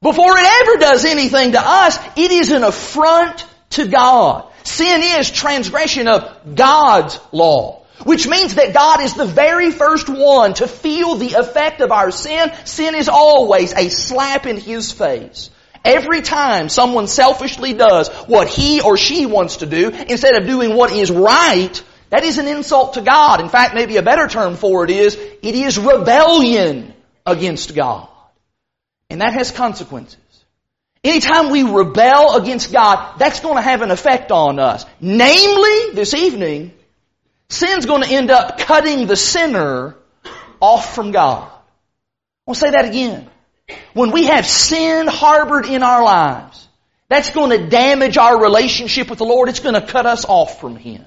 Before 0.00 0.38
it 0.38 0.62
ever 0.62 0.76
does 0.76 1.04
anything 1.04 1.52
to 1.52 1.60
us, 1.60 1.98
it 2.16 2.30
is 2.30 2.50
an 2.50 2.62
affront 2.62 3.44
to 3.70 3.88
God. 3.88 4.48
Sin 4.64 5.02
is 5.02 5.30
transgression 5.30 6.08
of 6.08 6.54
God's 6.54 7.18
law. 7.32 7.82
Which 8.04 8.28
means 8.28 8.54
that 8.54 8.74
God 8.74 9.00
is 9.00 9.14
the 9.14 9.24
very 9.24 9.72
first 9.72 10.08
one 10.08 10.54
to 10.54 10.68
feel 10.68 11.16
the 11.16 11.34
effect 11.34 11.80
of 11.80 11.90
our 11.90 12.12
sin. 12.12 12.52
Sin 12.64 12.94
is 12.94 13.08
always 13.08 13.72
a 13.72 13.88
slap 13.88 14.46
in 14.46 14.56
His 14.56 14.92
face. 14.92 15.50
Every 15.84 16.22
time 16.22 16.68
someone 16.68 17.08
selfishly 17.08 17.72
does 17.72 18.08
what 18.26 18.48
he 18.48 18.80
or 18.80 18.96
she 18.96 19.26
wants 19.26 19.58
to 19.58 19.66
do, 19.66 19.88
instead 19.88 20.34
of 20.34 20.46
doing 20.46 20.76
what 20.76 20.92
is 20.92 21.10
right, 21.10 21.82
that 22.10 22.24
is 22.24 22.38
an 22.38 22.46
insult 22.46 22.94
to 22.94 23.00
God. 23.00 23.40
In 23.40 23.48
fact, 23.48 23.74
maybe 23.74 23.96
a 23.96 24.02
better 24.02 24.28
term 24.28 24.56
for 24.56 24.84
it 24.84 24.90
is, 24.90 25.14
it 25.14 25.54
is 25.54 25.78
rebellion 25.78 26.94
against 27.26 27.74
God. 27.74 28.08
And 29.10 29.20
that 29.20 29.34
has 29.34 29.50
consequences. 29.50 30.18
Anytime 31.04 31.50
we 31.50 31.62
rebel 31.62 32.36
against 32.36 32.72
God, 32.72 33.18
that's 33.18 33.40
going 33.40 33.56
to 33.56 33.62
have 33.62 33.82
an 33.82 33.90
effect 33.90 34.32
on 34.32 34.58
us. 34.58 34.84
Namely, 35.00 35.94
this 35.94 36.14
evening, 36.14 36.72
sin's 37.48 37.86
going 37.86 38.02
to 38.02 38.08
end 38.08 38.30
up 38.30 38.58
cutting 38.58 39.06
the 39.06 39.16
sinner 39.16 39.96
off 40.60 40.94
from 40.94 41.12
God. 41.12 41.50
I'll 42.46 42.54
say 42.54 42.70
that 42.70 42.86
again. 42.86 43.30
When 43.92 44.10
we 44.10 44.26
have 44.26 44.46
sin 44.46 45.06
harbored 45.06 45.66
in 45.66 45.82
our 45.82 46.02
lives, 46.02 46.66
that's 47.08 47.30
going 47.30 47.50
to 47.50 47.68
damage 47.68 48.16
our 48.18 48.42
relationship 48.42 49.08
with 49.08 49.18
the 49.18 49.24
Lord. 49.24 49.48
It's 49.48 49.60
going 49.60 49.74
to 49.74 49.86
cut 49.86 50.06
us 50.06 50.24
off 50.24 50.60
from 50.60 50.76
Him. 50.76 51.04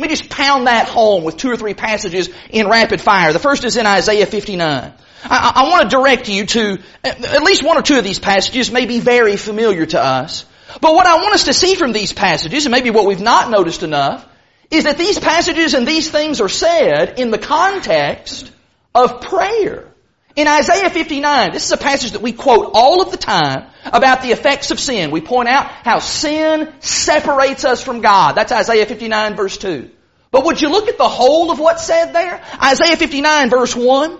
Let 0.00 0.08
me 0.08 0.16
just 0.16 0.30
pound 0.30 0.66
that 0.66 0.88
home 0.88 1.24
with 1.24 1.36
two 1.36 1.50
or 1.50 1.58
three 1.58 1.74
passages 1.74 2.30
in 2.48 2.70
rapid 2.70 3.02
fire. 3.02 3.34
The 3.34 3.38
first 3.38 3.64
is 3.64 3.76
in 3.76 3.84
Isaiah 3.84 4.24
59. 4.24 4.94
I, 5.24 5.52
I 5.54 5.68
want 5.68 5.90
to 5.90 5.94
direct 5.94 6.26
you 6.26 6.46
to 6.46 6.78
at 7.04 7.42
least 7.42 7.62
one 7.62 7.76
or 7.76 7.82
two 7.82 7.98
of 7.98 8.04
these 8.04 8.18
passages 8.18 8.72
may 8.72 8.86
be 8.86 9.00
very 9.00 9.36
familiar 9.36 9.84
to 9.84 10.02
us. 10.02 10.46
But 10.80 10.94
what 10.94 11.06
I 11.06 11.16
want 11.16 11.34
us 11.34 11.44
to 11.44 11.52
see 11.52 11.74
from 11.74 11.92
these 11.92 12.14
passages, 12.14 12.64
and 12.64 12.72
maybe 12.72 12.88
what 12.88 13.04
we've 13.04 13.20
not 13.20 13.50
noticed 13.50 13.82
enough, 13.82 14.26
is 14.70 14.84
that 14.84 14.96
these 14.96 15.18
passages 15.18 15.74
and 15.74 15.86
these 15.86 16.10
things 16.10 16.40
are 16.40 16.48
said 16.48 17.18
in 17.18 17.30
the 17.30 17.36
context 17.38 18.50
of 18.94 19.20
prayer. 19.20 19.86
In 20.34 20.48
Isaiah 20.48 20.88
59, 20.88 21.52
this 21.52 21.66
is 21.66 21.72
a 21.72 21.76
passage 21.76 22.12
that 22.12 22.22
we 22.22 22.32
quote 22.32 22.70
all 22.72 23.02
of 23.02 23.10
the 23.10 23.18
time 23.18 23.66
about 23.84 24.22
the 24.22 24.30
effects 24.30 24.70
of 24.70 24.80
sin. 24.80 25.10
We 25.10 25.20
point 25.20 25.48
out 25.48 25.66
how 25.66 25.98
sin 25.98 26.72
separates 26.80 27.64
us 27.64 27.82
from 27.82 28.00
God. 28.00 28.32
That's 28.32 28.52
Isaiah 28.52 28.86
59 28.86 29.36
verse 29.36 29.56
2. 29.58 29.90
But 30.30 30.44
would 30.44 30.60
you 30.60 30.70
look 30.70 30.88
at 30.88 30.98
the 30.98 31.08
whole 31.08 31.50
of 31.50 31.58
what's 31.58 31.84
said 31.84 32.12
there? 32.12 32.42
Isaiah 32.62 32.96
59 32.96 33.50
verse 33.50 33.74
1. 33.74 34.18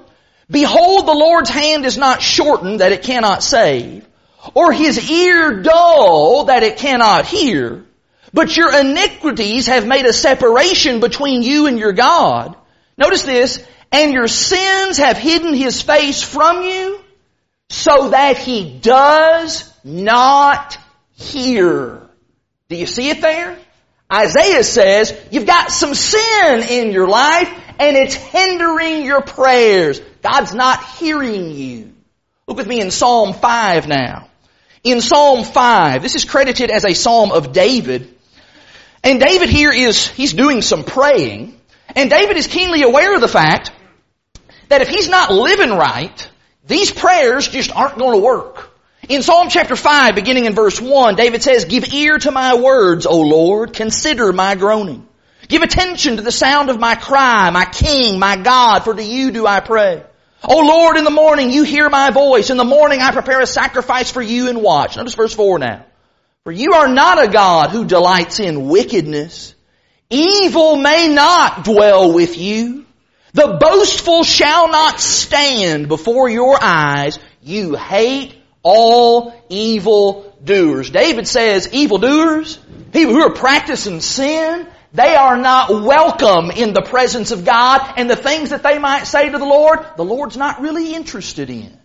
Behold, 0.50 1.06
the 1.06 1.12
Lord's 1.12 1.50
hand 1.50 1.86
is 1.86 1.96
not 1.96 2.22
shortened 2.22 2.80
that 2.80 2.90
it 2.90 3.04
cannot 3.04 3.44
save, 3.44 4.04
or 4.52 4.72
his 4.72 5.08
ear 5.08 5.62
dull 5.62 6.44
that 6.44 6.64
it 6.64 6.76
cannot 6.76 7.24
hear, 7.24 7.84
but 8.32 8.56
your 8.56 8.76
iniquities 8.76 9.68
have 9.68 9.86
made 9.86 10.06
a 10.06 10.12
separation 10.12 10.98
between 10.98 11.42
you 11.42 11.66
and 11.66 11.78
your 11.78 11.92
God. 11.92 12.56
Notice 12.98 13.22
this, 13.22 13.64
and 13.92 14.12
your 14.12 14.26
sins 14.26 14.98
have 14.98 15.16
hidden 15.16 15.54
his 15.54 15.80
face 15.82 16.20
from 16.20 16.62
you 16.62 17.00
so 17.70 18.10
that 18.10 18.36
he 18.36 18.78
does 18.80 19.72
not 19.84 20.76
hear. 21.14 22.02
Do 22.68 22.76
you 22.76 22.86
see 22.86 23.08
it 23.08 23.20
there? 23.20 23.56
Isaiah 24.12 24.64
says, 24.64 25.16
you've 25.30 25.46
got 25.46 25.70
some 25.70 25.94
sin 25.94 26.64
in 26.68 26.90
your 26.90 27.06
life 27.06 27.48
and 27.78 27.96
it's 27.96 28.14
hindering 28.14 29.04
your 29.04 29.22
prayers. 29.22 30.00
God's 30.20 30.52
not 30.52 30.84
hearing 30.96 31.52
you. 31.52 31.92
Look 32.48 32.56
with 32.56 32.66
me 32.66 32.80
in 32.80 32.90
Psalm 32.90 33.34
5 33.34 33.86
now. 33.86 34.28
In 34.82 35.00
Psalm 35.00 35.44
5, 35.44 36.02
this 36.02 36.16
is 36.16 36.24
credited 36.24 36.70
as 36.70 36.84
a 36.84 36.92
psalm 36.92 37.30
of 37.30 37.52
David. 37.52 38.12
And 39.04 39.20
David 39.20 39.48
here 39.48 39.72
is, 39.72 40.08
he's 40.08 40.32
doing 40.32 40.60
some 40.60 40.82
praying. 40.82 41.58
And 41.94 42.10
David 42.10 42.36
is 42.36 42.48
keenly 42.48 42.82
aware 42.82 43.14
of 43.14 43.20
the 43.20 43.28
fact 43.28 43.70
that 44.68 44.82
if 44.82 44.88
he's 44.88 45.08
not 45.08 45.30
living 45.32 45.70
right, 45.70 46.28
these 46.70 46.92
prayers 46.92 47.48
just 47.48 47.74
aren't 47.74 47.98
going 47.98 48.12
to 48.12 48.24
work. 48.24 48.70
In 49.08 49.22
Psalm 49.22 49.48
chapter 49.48 49.74
5, 49.74 50.14
beginning 50.14 50.44
in 50.44 50.54
verse 50.54 50.80
1, 50.80 51.16
David 51.16 51.42
says, 51.42 51.64
Give 51.64 51.92
ear 51.92 52.16
to 52.18 52.30
my 52.30 52.54
words, 52.54 53.06
O 53.06 53.22
Lord, 53.22 53.72
consider 53.72 54.32
my 54.32 54.54
groaning. 54.54 55.04
Give 55.48 55.62
attention 55.62 56.16
to 56.16 56.22
the 56.22 56.30
sound 56.30 56.70
of 56.70 56.78
my 56.78 56.94
cry, 56.94 57.50
my 57.50 57.64
King, 57.64 58.20
my 58.20 58.36
God, 58.36 58.84
for 58.84 58.94
to 58.94 59.02
you 59.02 59.32
do 59.32 59.48
I 59.48 59.58
pray. 59.58 60.04
O 60.44 60.58
Lord, 60.58 60.96
in 60.96 61.02
the 61.02 61.10
morning 61.10 61.50
you 61.50 61.64
hear 61.64 61.88
my 61.88 62.10
voice. 62.10 62.50
In 62.50 62.56
the 62.56 62.62
morning 62.62 63.00
I 63.00 63.10
prepare 63.10 63.40
a 63.40 63.46
sacrifice 63.46 64.12
for 64.12 64.22
you 64.22 64.48
and 64.48 64.62
watch. 64.62 64.96
Notice 64.96 65.14
verse 65.14 65.34
4 65.34 65.58
now. 65.58 65.84
For 66.44 66.52
you 66.52 66.74
are 66.74 66.88
not 66.88 67.20
a 67.20 67.28
God 67.28 67.70
who 67.70 67.84
delights 67.84 68.38
in 68.38 68.68
wickedness. 68.68 69.56
Evil 70.08 70.76
may 70.76 71.08
not 71.08 71.64
dwell 71.64 72.12
with 72.12 72.38
you. 72.38 72.86
The 73.32 73.58
boastful 73.60 74.24
shall 74.24 74.70
not 74.70 75.00
stand 75.00 75.88
before 75.88 76.28
your 76.28 76.58
eyes. 76.60 77.18
You 77.42 77.76
hate 77.76 78.34
all 78.62 79.32
evil 79.48 80.36
doers. 80.42 80.90
David 80.90 81.28
says 81.28 81.68
evil 81.72 81.98
doers, 81.98 82.58
people 82.92 83.14
who 83.14 83.22
are 83.22 83.34
practicing 83.34 84.00
sin, 84.00 84.66
they 84.92 85.14
are 85.14 85.36
not 85.36 85.70
welcome 85.70 86.50
in 86.50 86.72
the 86.72 86.82
presence 86.82 87.30
of 87.30 87.44
God 87.44 87.94
and 87.96 88.10
the 88.10 88.16
things 88.16 88.50
that 88.50 88.62
they 88.62 88.78
might 88.78 89.04
say 89.04 89.30
to 89.30 89.38
the 89.38 89.44
Lord, 89.44 89.78
the 89.96 90.04
Lord's 90.04 90.36
not 90.36 90.60
really 90.60 90.94
interested 90.94 91.48
in. 91.50 91.78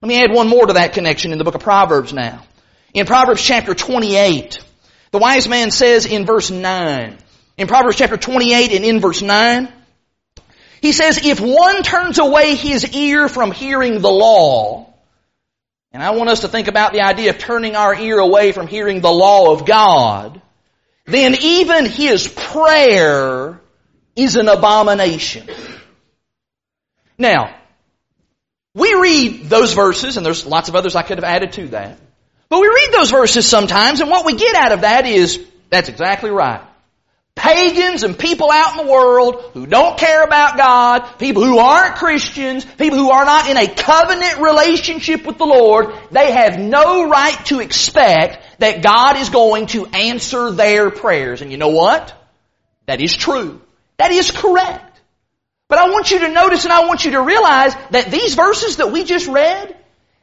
Let 0.00 0.08
me 0.08 0.22
add 0.22 0.32
one 0.32 0.48
more 0.48 0.66
to 0.66 0.74
that 0.74 0.92
connection 0.92 1.32
in 1.32 1.38
the 1.38 1.44
book 1.44 1.56
of 1.56 1.62
Proverbs 1.62 2.12
now. 2.12 2.44
In 2.92 3.06
Proverbs 3.06 3.42
chapter 3.42 3.74
28, 3.74 4.60
the 5.10 5.18
wise 5.18 5.48
man 5.48 5.70
says 5.70 6.06
in 6.06 6.26
verse 6.26 6.50
9, 6.50 7.18
in 7.56 7.66
Proverbs 7.66 7.96
chapter 7.96 8.16
28 8.16 8.72
and 8.72 8.84
in 8.84 9.00
verse 9.00 9.22
9, 9.22 9.72
he 10.84 10.92
says, 10.92 11.24
if 11.24 11.40
one 11.40 11.82
turns 11.82 12.18
away 12.18 12.56
his 12.56 12.86
ear 12.94 13.26
from 13.26 13.52
hearing 13.52 14.02
the 14.02 14.10
law, 14.10 14.92
and 15.92 16.02
I 16.02 16.10
want 16.10 16.28
us 16.28 16.40
to 16.40 16.48
think 16.48 16.68
about 16.68 16.92
the 16.92 17.00
idea 17.00 17.30
of 17.30 17.38
turning 17.38 17.74
our 17.74 17.98
ear 17.98 18.18
away 18.18 18.52
from 18.52 18.66
hearing 18.66 19.00
the 19.00 19.10
law 19.10 19.50
of 19.50 19.64
God, 19.64 20.42
then 21.06 21.36
even 21.40 21.86
his 21.86 22.28
prayer 22.28 23.58
is 24.14 24.36
an 24.36 24.46
abomination. 24.46 25.48
Now, 27.16 27.56
we 28.74 28.92
read 28.92 29.44
those 29.44 29.72
verses, 29.72 30.18
and 30.18 30.26
there's 30.26 30.44
lots 30.44 30.68
of 30.68 30.76
others 30.76 30.96
I 30.96 31.02
could 31.02 31.16
have 31.16 31.24
added 31.24 31.54
to 31.54 31.68
that. 31.68 31.98
But 32.50 32.60
we 32.60 32.68
read 32.68 32.90
those 32.92 33.10
verses 33.10 33.48
sometimes, 33.48 34.02
and 34.02 34.10
what 34.10 34.26
we 34.26 34.36
get 34.36 34.54
out 34.54 34.72
of 34.72 34.82
that 34.82 35.06
is, 35.06 35.42
that's 35.70 35.88
exactly 35.88 36.28
right 36.28 36.60
pagans 37.36 38.04
and 38.04 38.18
people 38.18 38.50
out 38.50 38.78
in 38.78 38.86
the 38.86 38.92
world 38.92 39.50
who 39.54 39.66
don't 39.66 39.98
care 39.98 40.22
about 40.24 40.56
God, 40.56 41.18
people 41.18 41.44
who 41.44 41.58
aren't 41.58 41.96
Christians, 41.96 42.64
people 42.64 42.98
who 42.98 43.10
are 43.10 43.24
not 43.24 43.50
in 43.50 43.56
a 43.56 43.66
covenant 43.66 44.38
relationship 44.38 45.26
with 45.26 45.38
the 45.38 45.46
Lord, 45.46 45.94
they 46.10 46.32
have 46.32 46.58
no 46.58 47.08
right 47.08 47.44
to 47.46 47.60
expect 47.60 48.60
that 48.60 48.82
God 48.82 49.18
is 49.18 49.30
going 49.30 49.66
to 49.68 49.86
answer 49.86 50.52
their 50.52 50.90
prayers. 50.90 51.42
And 51.42 51.50
you 51.50 51.58
know 51.58 51.68
what? 51.68 52.14
That 52.86 53.00
is 53.00 53.16
true. 53.16 53.60
That 53.96 54.12
is 54.12 54.30
correct. 54.30 55.00
But 55.68 55.78
I 55.78 55.90
want 55.90 56.10
you 56.10 56.20
to 56.20 56.28
notice 56.28 56.64
and 56.64 56.72
I 56.72 56.86
want 56.86 57.04
you 57.04 57.12
to 57.12 57.22
realize 57.22 57.74
that 57.90 58.10
these 58.10 58.34
verses 58.34 58.76
that 58.76 58.92
we 58.92 59.04
just 59.04 59.26
read, 59.26 59.76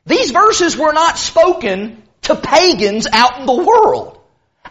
these 0.06 0.32
verses 0.32 0.77
were 0.77 0.94
not 0.94 1.18
spoken 1.18 2.01
to 2.24 2.36
pagans 2.36 3.08
out 3.12 3.39
in 3.39 3.46
the 3.46 3.63
world. 3.63 4.21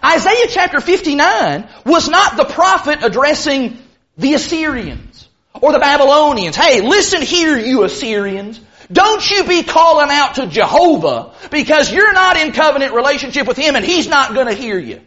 Isaiah 0.04 0.46
chapter 0.48 0.80
59 0.80 1.68
was 1.84 2.08
not 2.08 2.36
the 2.36 2.44
prophet 2.44 3.00
addressing 3.02 3.78
the 4.16 4.34
Assyrians 4.34 5.28
or 5.60 5.72
the 5.72 5.78
Babylonians. 5.78 6.56
Hey, 6.56 6.80
listen 6.80 7.22
here, 7.22 7.58
you 7.58 7.84
Assyrians. 7.84 8.60
Don't 8.90 9.28
you 9.30 9.44
be 9.44 9.62
calling 9.62 10.08
out 10.10 10.36
to 10.36 10.46
Jehovah 10.46 11.32
because 11.50 11.92
you're 11.92 12.12
not 12.12 12.36
in 12.36 12.52
covenant 12.52 12.94
relationship 12.94 13.46
with 13.46 13.56
Him 13.56 13.76
and 13.76 13.84
He's 13.84 14.08
not 14.08 14.34
gonna 14.34 14.54
hear 14.54 14.78
you. 14.78 15.00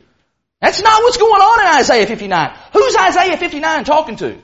That's 0.61 0.81
not 0.81 1.03
what's 1.03 1.17
going 1.17 1.41
on 1.41 1.59
in 1.59 1.79
Isaiah 1.81 2.07
59. 2.07 2.57
Who's 2.71 2.95
Isaiah 2.95 3.37
59 3.37 3.83
talking 3.83 4.15
to? 4.17 4.37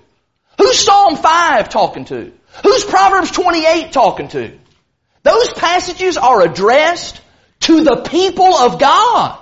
Who's 0.58 0.78
Psalm 0.78 1.16
5 1.16 1.70
talking 1.70 2.06
to? 2.06 2.34
Who's 2.64 2.84
Proverbs 2.84 3.32
28 3.32 3.94
talking 3.94 4.28
to? 4.30 4.52
Those 5.24 5.54
passages 5.54 6.18
are 6.18 6.42
addressed 6.42 7.22
to 7.62 7.84
the 7.84 7.98
people 7.98 8.54
of 8.54 8.80
God. 8.80 9.40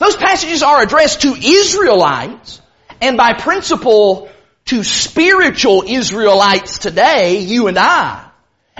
Those 0.00 0.16
passages 0.16 0.62
are 0.62 0.82
addressed 0.82 1.20
to 1.22 1.34
Israelites 1.34 2.62
and 3.02 3.18
by 3.18 3.34
principle 3.34 4.30
to 4.64 4.82
spiritual 4.82 5.84
Israelites 5.86 6.78
today, 6.78 7.40
you 7.40 7.68
and 7.68 7.78
I. 7.78 8.26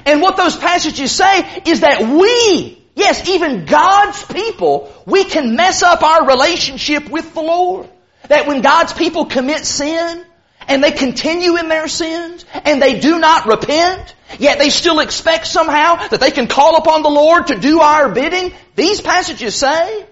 And 0.07 0.23
what 0.23 0.39
those 0.39 0.57
passages 0.57 1.13
say 1.13 1.63
is 1.67 1.81
that 1.81 2.01
we, 2.01 2.83
yes, 2.97 3.29
even 3.29 3.67
God's 3.67 4.25
people, 4.25 4.91
we 5.05 5.25
can 5.25 5.57
mess 5.57 5.83
up 5.83 6.03
our 6.03 6.27
relationship 6.27 7.11
with 7.11 7.35
the 7.35 7.43
Lord. 7.43 7.87
That 8.29 8.47
when 8.47 8.63
God's 8.63 8.95
people 8.95 9.27
commit 9.27 9.67
sin, 9.67 10.25
and 10.69 10.83
they 10.83 10.93
continue 10.93 11.59
in 11.59 11.69
their 11.69 11.89
sins, 11.89 12.47
and 12.65 12.81
they 12.81 12.99
do 12.99 13.19
not 13.19 13.47
repent, 13.47 14.15
yet 14.39 14.59
they 14.59 14.71
still 14.71 15.01
expect 15.01 15.47
somehow 15.47 16.09
that 16.09 16.21
they 16.21 16.31
can 16.31 16.47
call 16.47 16.77
upon 16.77 17.03
the 17.03 17.11
Lord 17.11 17.49
to 17.49 17.57
do 17.57 17.81
our 17.81 18.09
bidding, 18.09 18.55
these 18.75 19.03
passages 19.03 19.55
say 19.55 20.07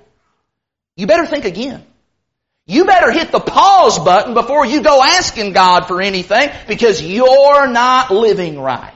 you 0.98 1.06
better 1.06 1.26
think 1.26 1.44
again. 1.44 1.84
You 2.66 2.84
better 2.84 3.12
hit 3.12 3.30
the 3.30 3.38
pause 3.38 4.00
button 4.00 4.34
before 4.34 4.66
you 4.66 4.82
go 4.82 5.00
asking 5.00 5.52
God 5.52 5.86
for 5.86 6.02
anything 6.02 6.50
because 6.66 7.00
you're 7.00 7.68
not 7.68 8.10
living 8.10 8.60
right. 8.60 8.92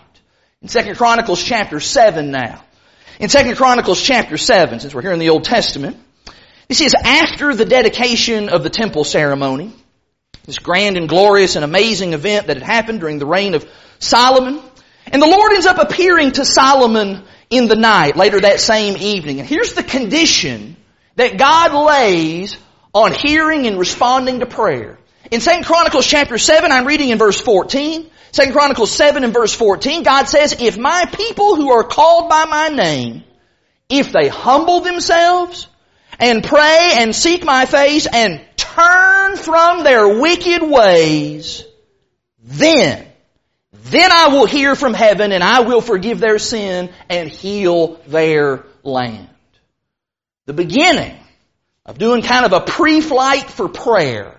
In 0.60 0.68
2 0.68 0.94
Chronicles 0.96 1.40
chapter 1.42 1.78
7 1.78 2.32
now. 2.32 2.62
In 3.20 3.28
2 3.28 3.54
Chronicles 3.54 4.02
chapter 4.02 4.36
7, 4.36 4.80
since 4.80 4.92
we're 4.92 5.02
here 5.02 5.12
in 5.12 5.20
the 5.20 5.28
Old 5.28 5.44
Testament, 5.44 5.96
this 6.66 6.80
is 6.80 6.92
after 6.92 7.54
the 7.54 7.64
dedication 7.64 8.48
of 8.48 8.64
the 8.64 8.70
temple 8.70 9.04
ceremony, 9.04 9.72
this 10.44 10.58
grand 10.58 10.96
and 10.96 11.08
glorious 11.08 11.54
and 11.54 11.64
amazing 11.64 12.14
event 12.14 12.48
that 12.48 12.56
had 12.56 12.66
happened 12.66 12.98
during 12.98 13.20
the 13.20 13.26
reign 13.26 13.54
of 13.54 13.64
Solomon. 14.00 14.60
And 15.06 15.22
the 15.22 15.26
Lord 15.26 15.52
ends 15.52 15.66
up 15.66 15.78
appearing 15.78 16.32
to 16.32 16.44
Solomon 16.44 17.22
in 17.48 17.68
the 17.68 17.76
night, 17.76 18.16
later 18.16 18.40
that 18.40 18.58
same 18.58 18.96
evening. 18.96 19.38
And 19.38 19.48
here's 19.48 19.74
the 19.74 19.84
condition 19.84 20.76
that 21.16 21.36
God 21.36 21.72
lays 21.72 22.56
on 22.92 23.12
hearing 23.12 23.66
and 23.66 23.78
responding 23.78 24.40
to 24.40 24.46
prayer. 24.46 24.98
In 25.30 25.40
2 25.40 25.62
Chronicles 25.64 26.06
chapter 26.06 26.38
7, 26.38 26.70
I'm 26.72 26.86
reading 26.86 27.10
in 27.10 27.18
verse 27.18 27.40
14. 27.40 28.10
2 28.32 28.52
Chronicles 28.52 28.90
7 28.90 29.24
and 29.24 29.32
verse 29.32 29.54
14, 29.54 30.02
God 30.02 30.26
says, 30.26 30.56
If 30.58 30.78
my 30.78 31.04
people 31.12 31.56
who 31.56 31.70
are 31.70 31.84
called 31.84 32.30
by 32.30 32.46
my 32.46 32.68
name, 32.68 33.24
if 33.88 34.10
they 34.10 34.28
humble 34.28 34.80
themselves 34.80 35.68
and 36.18 36.42
pray 36.42 36.92
and 36.94 37.14
seek 37.14 37.44
my 37.44 37.66
face 37.66 38.06
and 38.06 38.40
turn 38.56 39.36
from 39.36 39.84
their 39.84 40.18
wicked 40.18 40.62
ways, 40.62 41.62
then, 42.42 43.06
then 43.72 44.10
I 44.10 44.28
will 44.28 44.46
hear 44.46 44.74
from 44.74 44.94
heaven 44.94 45.30
and 45.32 45.44
I 45.44 45.60
will 45.60 45.82
forgive 45.82 46.18
their 46.18 46.38
sin 46.38 46.90
and 47.10 47.28
heal 47.28 48.00
their 48.06 48.64
land. 48.82 49.28
The 50.46 50.52
beginning 50.52 51.16
of 51.86 51.98
doing 51.98 52.22
kind 52.22 52.44
of 52.44 52.52
a 52.52 52.60
pre-flight 52.60 53.44
for 53.44 53.68
prayer 53.68 54.34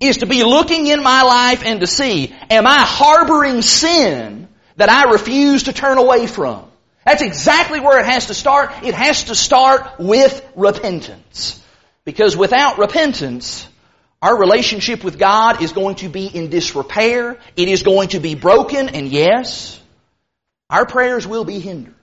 is 0.00 0.18
to 0.18 0.26
be 0.26 0.42
looking 0.42 0.86
in 0.86 1.02
my 1.02 1.22
life 1.22 1.64
and 1.64 1.80
to 1.80 1.86
see, 1.86 2.34
am 2.50 2.66
I 2.66 2.80
harboring 2.80 3.62
sin 3.62 4.48
that 4.76 4.88
I 4.88 5.12
refuse 5.12 5.64
to 5.64 5.72
turn 5.72 5.98
away 5.98 6.26
from? 6.26 6.64
That's 7.04 7.22
exactly 7.22 7.80
where 7.80 8.00
it 8.00 8.06
has 8.06 8.26
to 8.26 8.34
start. 8.34 8.72
It 8.82 8.94
has 8.94 9.24
to 9.24 9.34
start 9.34 9.98
with 9.98 10.44
repentance. 10.56 11.62
Because 12.04 12.36
without 12.36 12.78
repentance, 12.78 13.66
our 14.20 14.38
relationship 14.38 15.04
with 15.04 15.18
God 15.18 15.62
is 15.62 15.72
going 15.72 15.96
to 15.96 16.08
be 16.08 16.26
in 16.26 16.50
disrepair. 16.50 17.38
It 17.56 17.68
is 17.68 17.82
going 17.82 18.08
to 18.08 18.20
be 18.20 18.34
broken, 18.34 18.88
and 18.88 19.08
yes, 19.08 19.80
our 20.70 20.86
prayers 20.86 21.26
will 21.26 21.44
be 21.44 21.60
hindered. 21.60 21.93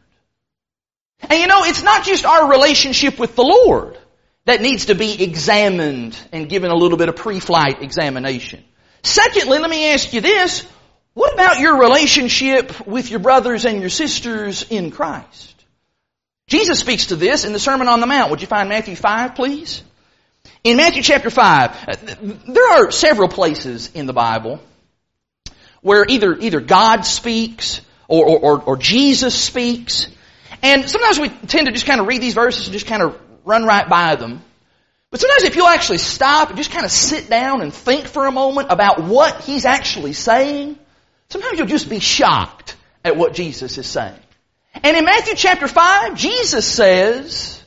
And 1.29 1.39
you 1.39 1.47
know, 1.47 1.63
it's 1.63 1.83
not 1.83 2.03
just 2.03 2.25
our 2.25 2.49
relationship 2.49 3.19
with 3.19 3.35
the 3.35 3.43
Lord 3.43 3.97
that 4.45 4.61
needs 4.61 4.87
to 4.87 4.95
be 4.95 5.23
examined 5.23 6.17
and 6.31 6.49
given 6.49 6.71
a 6.71 6.75
little 6.75 6.97
bit 6.97 7.09
of 7.09 7.15
pre-flight 7.15 7.81
examination. 7.81 8.63
Secondly, 9.03 9.59
let 9.59 9.69
me 9.69 9.91
ask 9.91 10.13
you 10.13 10.21
this. 10.21 10.65
What 11.13 11.33
about 11.33 11.59
your 11.59 11.77
relationship 11.79 12.87
with 12.87 13.09
your 13.09 13.19
brothers 13.19 13.65
and 13.65 13.81
your 13.81 13.89
sisters 13.89 14.63
in 14.69 14.91
Christ? 14.91 15.55
Jesus 16.47 16.79
speaks 16.79 17.07
to 17.07 17.15
this 17.15 17.45
in 17.45 17.53
the 17.53 17.59
Sermon 17.59 17.87
on 17.87 17.99
the 17.99 18.07
Mount. 18.07 18.31
Would 18.31 18.41
you 18.41 18.47
find 18.47 18.69
Matthew 18.69 18.95
5, 18.95 19.35
please? 19.35 19.83
In 20.63 20.77
Matthew 20.77 21.01
chapter 21.01 21.29
5, 21.29 21.71
uh, 21.87 21.95
there 22.47 22.71
are 22.73 22.91
several 22.91 23.29
places 23.29 23.91
in 23.93 24.05
the 24.05 24.13
Bible 24.13 24.59
where 25.81 26.05
either, 26.07 26.37
either 26.37 26.59
God 26.59 27.01
speaks 27.01 27.81
or, 28.07 28.25
or, 28.25 28.61
or, 28.61 28.77
Jesus 28.77 29.33
speaks. 29.33 30.07
And 30.61 30.89
sometimes 30.89 31.19
we 31.19 31.29
tend 31.29 31.67
to 31.67 31.71
just 31.71 31.85
kind 31.85 32.01
of 32.01 32.07
read 32.07 32.21
these 32.21 32.33
verses 32.33 32.67
and 32.67 32.73
just 32.73 32.87
kind 32.87 33.01
of 33.01 33.19
run 33.45 33.65
right 33.65 33.87
by 33.87 34.15
them. 34.15 34.41
But 35.09 35.19
sometimes 35.19 35.43
if 35.43 35.55
you'll 35.55 35.67
actually 35.67 35.97
stop 35.97 36.49
and 36.49 36.57
just 36.57 36.71
kind 36.71 36.85
of 36.85 36.91
sit 36.91 37.29
down 37.29 37.61
and 37.61 37.73
think 37.73 38.07
for 38.07 38.27
a 38.27 38.31
moment 38.31 38.67
about 38.69 39.03
what 39.03 39.41
he's 39.41 39.65
actually 39.65 40.13
saying, 40.13 40.77
sometimes 41.29 41.57
you'll 41.57 41.67
just 41.67 41.89
be 41.89 41.99
shocked 41.99 42.77
at 43.03 43.17
what 43.17 43.33
Jesus 43.33 43.77
is 43.77 43.87
saying. 43.87 44.19
And 44.83 44.95
in 44.95 45.03
Matthew 45.03 45.35
chapter 45.35 45.67
5, 45.67 46.15
Jesus 46.15 46.65
says, 46.65 47.61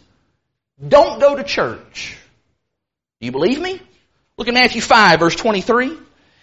don't 0.87 1.21
go 1.21 1.37
to 1.37 1.45
church. 1.45 2.17
Do 3.21 3.27
you 3.27 3.33
believe 3.33 3.61
me? 3.61 3.81
Look 4.39 4.49
at 4.49 4.55
Matthew 4.55 4.81
5 4.81 5.21
verse 5.21 5.37
23. 5.37 5.99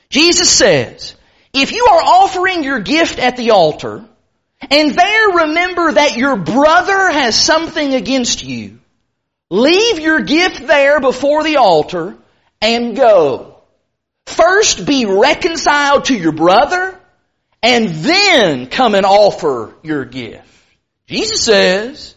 Jesus 0.09 0.49
says, 0.49 1.15
if 1.53 1.71
you 1.71 1.85
are 1.85 2.01
offering 2.01 2.63
your 2.63 2.79
gift 2.79 3.17
at 3.17 3.37
the 3.37 3.51
altar, 3.51 4.05
and 4.69 4.91
there 4.91 5.29
remember 5.29 5.93
that 5.93 6.17
your 6.17 6.35
brother 6.35 7.11
has 7.11 7.35
something 7.35 7.93
against 7.93 8.43
you, 8.43 8.79
Leave 9.51 9.99
your 9.99 10.21
gift 10.21 10.65
there 10.65 11.01
before 11.01 11.43
the 11.43 11.57
altar 11.57 12.15
and 12.61 12.95
go. 12.95 13.57
First 14.25 14.85
be 14.85 15.05
reconciled 15.05 16.05
to 16.05 16.15
your 16.15 16.31
brother 16.31 16.97
and 17.61 17.89
then 17.89 18.67
come 18.67 18.95
and 18.95 19.05
offer 19.05 19.75
your 19.83 20.05
gift. 20.05 20.47
Jesus 21.05 21.43
says, 21.43 22.15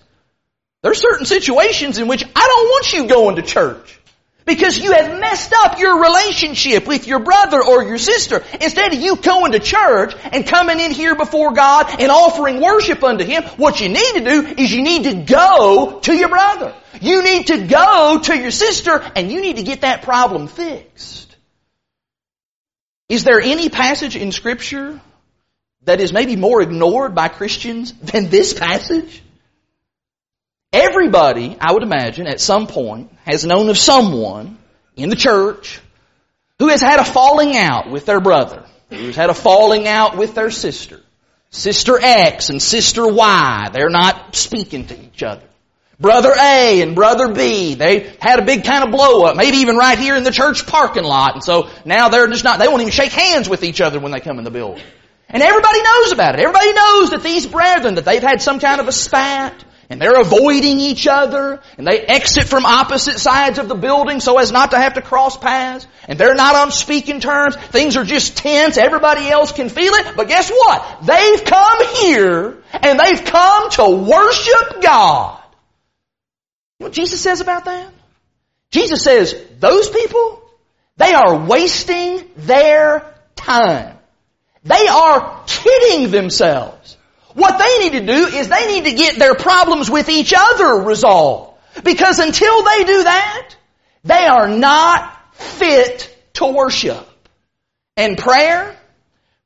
there 0.82 0.92
are 0.92 0.94
certain 0.94 1.26
situations 1.26 1.98
in 1.98 2.06
which 2.06 2.22
I 2.22 2.46
don't 2.46 2.68
want 2.68 2.92
you 2.92 3.08
going 3.08 3.34
to 3.34 3.42
church. 3.42 4.00
Because 4.44 4.78
you 4.78 4.92
have 4.92 5.18
messed 5.18 5.54
up 5.54 5.78
your 5.78 6.02
relationship 6.02 6.86
with 6.86 7.06
your 7.06 7.20
brother 7.20 7.64
or 7.64 7.82
your 7.82 7.96
sister. 7.96 8.44
Instead 8.60 8.92
of 8.92 9.00
you 9.00 9.16
going 9.16 9.52
to 9.52 9.58
church 9.58 10.14
and 10.32 10.46
coming 10.46 10.80
in 10.80 10.90
here 10.90 11.14
before 11.14 11.52
God 11.54 11.86
and 11.98 12.10
offering 12.10 12.60
worship 12.60 13.02
unto 13.02 13.24
Him, 13.24 13.42
what 13.56 13.80
you 13.80 13.88
need 13.88 14.12
to 14.14 14.20
do 14.20 14.46
is 14.58 14.70
you 14.70 14.82
need 14.82 15.04
to 15.04 15.14
go 15.14 15.98
to 16.00 16.14
your 16.14 16.28
brother. 16.28 16.74
You 17.00 17.22
need 17.22 17.46
to 17.46 17.66
go 17.66 18.20
to 18.22 18.36
your 18.36 18.50
sister 18.50 19.02
and 19.16 19.32
you 19.32 19.40
need 19.40 19.56
to 19.56 19.62
get 19.62 19.80
that 19.80 20.02
problem 20.02 20.46
fixed. 20.46 21.34
Is 23.08 23.24
there 23.24 23.40
any 23.40 23.70
passage 23.70 24.14
in 24.14 24.30
scripture 24.30 25.00
that 25.84 26.00
is 26.00 26.12
maybe 26.12 26.36
more 26.36 26.60
ignored 26.60 27.14
by 27.14 27.28
Christians 27.28 27.92
than 27.92 28.28
this 28.28 28.52
passage? 28.52 29.22
Everybody, 30.74 31.56
I 31.60 31.72
would 31.72 31.84
imagine, 31.84 32.26
at 32.26 32.40
some 32.40 32.66
point 32.66 33.12
has 33.24 33.44
known 33.44 33.68
of 33.68 33.78
someone 33.78 34.58
in 34.96 35.08
the 35.08 35.14
church 35.14 35.80
who 36.58 36.66
has 36.66 36.80
had 36.80 36.98
a 36.98 37.04
falling 37.04 37.56
out 37.56 37.88
with 37.88 38.06
their 38.06 38.20
brother, 38.20 38.64
who's 38.90 39.14
had 39.14 39.30
a 39.30 39.34
falling 39.34 39.86
out 39.86 40.16
with 40.16 40.34
their 40.34 40.50
sister. 40.50 41.00
Sister 41.50 41.96
X 42.02 42.48
and 42.48 42.60
Sister 42.60 43.06
Y, 43.06 43.70
they're 43.72 43.88
not 43.88 44.34
speaking 44.34 44.88
to 44.88 45.00
each 45.00 45.22
other. 45.22 45.44
Brother 46.00 46.32
A 46.36 46.82
and 46.82 46.96
Brother 46.96 47.32
B, 47.32 47.76
they 47.76 48.12
had 48.20 48.40
a 48.40 48.44
big 48.44 48.64
kind 48.64 48.82
of 48.82 48.90
blow 48.90 49.22
up, 49.26 49.36
maybe 49.36 49.58
even 49.58 49.76
right 49.76 49.96
here 49.96 50.16
in 50.16 50.24
the 50.24 50.32
church 50.32 50.66
parking 50.66 51.04
lot, 51.04 51.34
and 51.34 51.44
so 51.44 51.70
now 51.84 52.08
they're 52.08 52.26
just 52.26 52.42
not, 52.42 52.58
they 52.58 52.66
won't 52.66 52.80
even 52.80 52.90
shake 52.90 53.12
hands 53.12 53.48
with 53.48 53.62
each 53.62 53.80
other 53.80 54.00
when 54.00 54.10
they 54.10 54.18
come 54.18 54.38
in 54.38 54.44
the 54.44 54.50
building. 54.50 54.82
And 55.28 55.40
everybody 55.40 55.80
knows 55.80 56.10
about 56.10 56.34
it. 56.34 56.40
Everybody 56.40 56.72
knows 56.72 57.10
that 57.10 57.22
these 57.22 57.46
brethren, 57.46 57.94
that 57.94 58.04
they've 58.04 58.20
had 58.20 58.42
some 58.42 58.58
kind 58.58 58.80
of 58.80 58.88
a 58.88 58.92
spat, 58.92 59.64
and 59.90 60.00
they're 60.00 60.20
avoiding 60.20 60.80
each 60.80 61.06
other, 61.06 61.60
and 61.76 61.86
they 61.86 62.00
exit 62.00 62.44
from 62.44 62.66
opposite 62.66 63.18
sides 63.18 63.58
of 63.58 63.68
the 63.68 63.74
building 63.74 64.20
so 64.20 64.38
as 64.38 64.52
not 64.52 64.70
to 64.70 64.78
have 64.78 64.94
to 64.94 65.02
cross 65.02 65.36
paths, 65.36 65.86
and 66.08 66.18
they're 66.18 66.34
not 66.34 66.56
on 66.56 66.70
speaking 66.70 67.20
terms, 67.20 67.56
things 67.56 67.96
are 67.96 68.04
just 68.04 68.36
tense, 68.36 68.76
everybody 68.76 69.28
else 69.28 69.52
can 69.52 69.68
feel 69.68 69.92
it, 69.94 70.16
but 70.16 70.28
guess 70.28 70.50
what? 70.50 70.98
They've 71.02 71.44
come 71.44 71.86
here, 71.96 72.58
and 72.72 72.98
they've 72.98 73.24
come 73.24 73.70
to 73.70 73.90
worship 74.08 74.82
God. 74.82 75.40
You 76.78 76.84
know 76.84 76.86
what 76.86 76.92
Jesus 76.92 77.20
says 77.20 77.40
about 77.40 77.66
that? 77.66 77.92
Jesus 78.70 79.02
says, 79.02 79.40
those 79.60 79.88
people, 79.88 80.42
they 80.96 81.12
are 81.12 81.46
wasting 81.46 82.24
their 82.36 83.14
time. 83.36 83.96
They 84.64 84.86
are 84.88 85.44
kidding 85.46 86.10
themselves. 86.10 86.96
What 87.34 87.58
they 87.58 87.78
need 87.80 87.98
to 87.98 88.06
do 88.06 88.36
is 88.36 88.48
they 88.48 88.66
need 88.66 88.84
to 88.84 88.96
get 88.96 89.18
their 89.18 89.34
problems 89.34 89.90
with 89.90 90.08
each 90.08 90.32
other 90.36 90.82
resolved. 90.82 91.58
Because 91.82 92.20
until 92.20 92.62
they 92.62 92.84
do 92.84 93.02
that, 93.02 93.56
they 94.04 94.26
are 94.26 94.48
not 94.48 95.34
fit 95.34 96.16
to 96.34 96.46
worship. 96.46 97.06
And 97.96 98.16
prayer, 98.16 98.76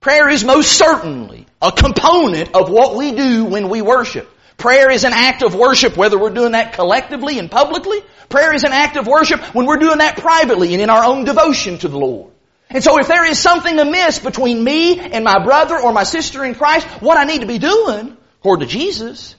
prayer 0.00 0.28
is 0.28 0.44
most 0.44 0.72
certainly 0.72 1.46
a 1.62 1.72
component 1.72 2.54
of 2.54 2.70
what 2.70 2.96
we 2.96 3.12
do 3.12 3.46
when 3.46 3.68
we 3.68 3.80
worship. 3.82 4.28
Prayer 4.58 4.90
is 4.90 5.04
an 5.04 5.12
act 5.12 5.42
of 5.42 5.54
worship 5.54 5.96
whether 5.96 6.18
we're 6.18 6.30
doing 6.30 6.52
that 6.52 6.72
collectively 6.72 7.38
and 7.38 7.50
publicly. 7.50 8.00
Prayer 8.28 8.52
is 8.52 8.64
an 8.64 8.72
act 8.72 8.96
of 8.96 9.06
worship 9.06 9.40
when 9.54 9.66
we're 9.66 9.76
doing 9.76 9.98
that 9.98 10.18
privately 10.18 10.74
and 10.74 10.82
in 10.82 10.90
our 10.90 11.04
own 11.04 11.24
devotion 11.24 11.78
to 11.78 11.88
the 11.88 11.98
Lord. 11.98 12.32
And 12.70 12.84
so 12.84 12.98
if 12.98 13.08
there 13.08 13.24
is 13.24 13.38
something 13.38 13.78
amiss 13.78 14.18
between 14.18 14.62
me 14.62 15.00
and 15.00 15.24
my 15.24 15.42
brother 15.42 15.78
or 15.78 15.92
my 15.92 16.04
sister 16.04 16.44
in 16.44 16.54
Christ, 16.54 16.86
what 17.00 17.16
I 17.16 17.24
need 17.24 17.40
to 17.40 17.46
be 17.46 17.58
doing, 17.58 18.16
according 18.40 18.68
to 18.68 18.72
Jesus, 18.72 19.34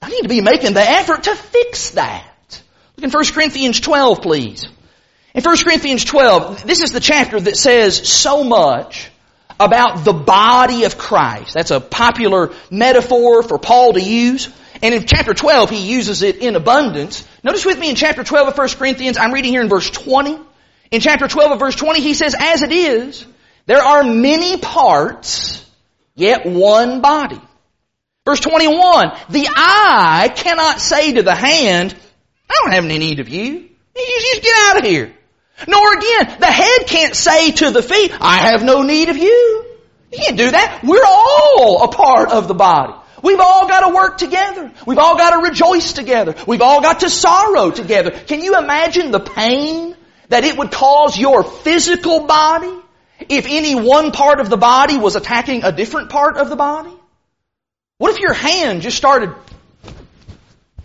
I 0.00 0.08
need 0.08 0.22
to 0.22 0.28
be 0.28 0.40
making 0.40 0.74
the 0.74 0.82
effort 0.82 1.24
to 1.24 1.34
fix 1.34 1.90
that. 1.90 2.62
Look 2.96 3.04
in 3.04 3.10
1 3.10 3.24
Corinthians 3.32 3.80
12, 3.80 4.22
please. 4.22 4.68
In 5.34 5.42
1 5.42 5.56
Corinthians 5.58 6.04
12, 6.04 6.64
this 6.64 6.80
is 6.80 6.92
the 6.92 7.00
chapter 7.00 7.40
that 7.40 7.56
says 7.56 8.08
so 8.08 8.44
much 8.44 9.10
about 9.58 10.04
the 10.04 10.12
body 10.12 10.84
of 10.84 10.96
Christ. 10.96 11.54
That's 11.54 11.70
a 11.70 11.80
popular 11.80 12.52
metaphor 12.70 13.42
for 13.42 13.58
Paul 13.58 13.92
to 13.92 14.00
use. 14.00 14.48
And 14.82 14.94
in 14.94 15.06
chapter 15.06 15.34
12, 15.34 15.70
he 15.70 15.92
uses 15.92 16.22
it 16.22 16.36
in 16.36 16.56
abundance. 16.56 17.26
Notice 17.44 17.66
with 17.66 17.78
me 17.78 17.90
in 17.90 17.96
chapter 17.96 18.24
12 18.24 18.48
of 18.48 18.58
1 18.58 18.68
Corinthians, 18.70 19.18
I'm 19.18 19.32
reading 19.32 19.52
here 19.52 19.60
in 19.60 19.68
verse 19.68 19.90
20. 19.90 20.38
In 20.90 21.00
chapter 21.00 21.28
12 21.28 21.52
of 21.52 21.58
verse 21.60 21.76
20, 21.76 22.00
he 22.00 22.14
says, 22.14 22.34
as 22.38 22.62
it 22.62 22.72
is, 22.72 23.24
there 23.66 23.82
are 23.82 24.02
many 24.02 24.58
parts, 24.58 25.64
yet 26.16 26.46
one 26.46 27.00
body. 27.00 27.40
Verse 28.24 28.40
21, 28.40 29.12
the 29.30 29.48
eye 29.48 30.32
cannot 30.34 30.80
say 30.80 31.14
to 31.14 31.22
the 31.22 31.34
hand, 31.34 31.94
I 32.48 32.54
don't 32.62 32.72
have 32.72 32.84
any 32.84 32.98
need 32.98 33.20
of 33.20 33.28
you. 33.28 33.68
You 33.96 34.20
just 34.32 34.42
get 34.42 34.54
out 34.58 34.78
of 34.78 34.84
here. 34.84 35.14
Nor 35.68 35.92
again, 35.96 36.36
the 36.40 36.46
head 36.46 36.86
can't 36.86 37.14
say 37.14 37.52
to 37.52 37.70
the 37.70 37.82
feet, 37.82 38.12
I 38.20 38.50
have 38.50 38.64
no 38.64 38.82
need 38.82 39.08
of 39.10 39.16
you. 39.16 39.64
You 40.12 40.18
can't 40.18 40.36
do 40.36 40.50
that. 40.50 40.82
We're 40.82 41.04
all 41.06 41.84
a 41.84 41.88
part 41.88 42.30
of 42.30 42.48
the 42.48 42.54
body. 42.54 42.94
We've 43.22 43.40
all 43.40 43.68
got 43.68 43.86
to 43.86 43.94
work 43.94 44.18
together. 44.18 44.72
We've 44.86 44.98
all 44.98 45.16
got 45.16 45.30
to 45.30 45.48
rejoice 45.48 45.92
together. 45.92 46.34
We've 46.46 46.62
all 46.62 46.80
got 46.80 47.00
to 47.00 47.10
sorrow 47.10 47.70
together. 47.70 48.10
Can 48.10 48.40
you 48.40 48.58
imagine 48.58 49.10
the 49.10 49.20
pain 49.20 49.94
that 50.30 50.44
it 50.44 50.56
would 50.56 50.72
cause 50.72 51.18
your 51.18 51.44
physical 51.44 52.26
body 52.26 52.74
if 53.28 53.46
any 53.46 53.74
one 53.74 54.12
part 54.12 54.40
of 54.40 54.48
the 54.48 54.56
body 54.56 54.96
was 54.96 55.14
attacking 55.14 55.62
a 55.62 55.72
different 55.72 56.08
part 56.08 56.38
of 56.38 56.48
the 56.48 56.56
body? 56.56 56.92
What 57.98 58.12
if 58.12 58.20
your 58.20 58.32
hand 58.32 58.80
just 58.80 58.96
started 58.96 59.34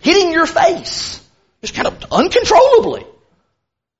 hitting 0.01 0.31
your 0.31 0.45
face? 0.45 1.21
Just 1.61 1.73
kind 1.73 1.87
of 1.87 2.03
uncontrollably. 2.11 3.05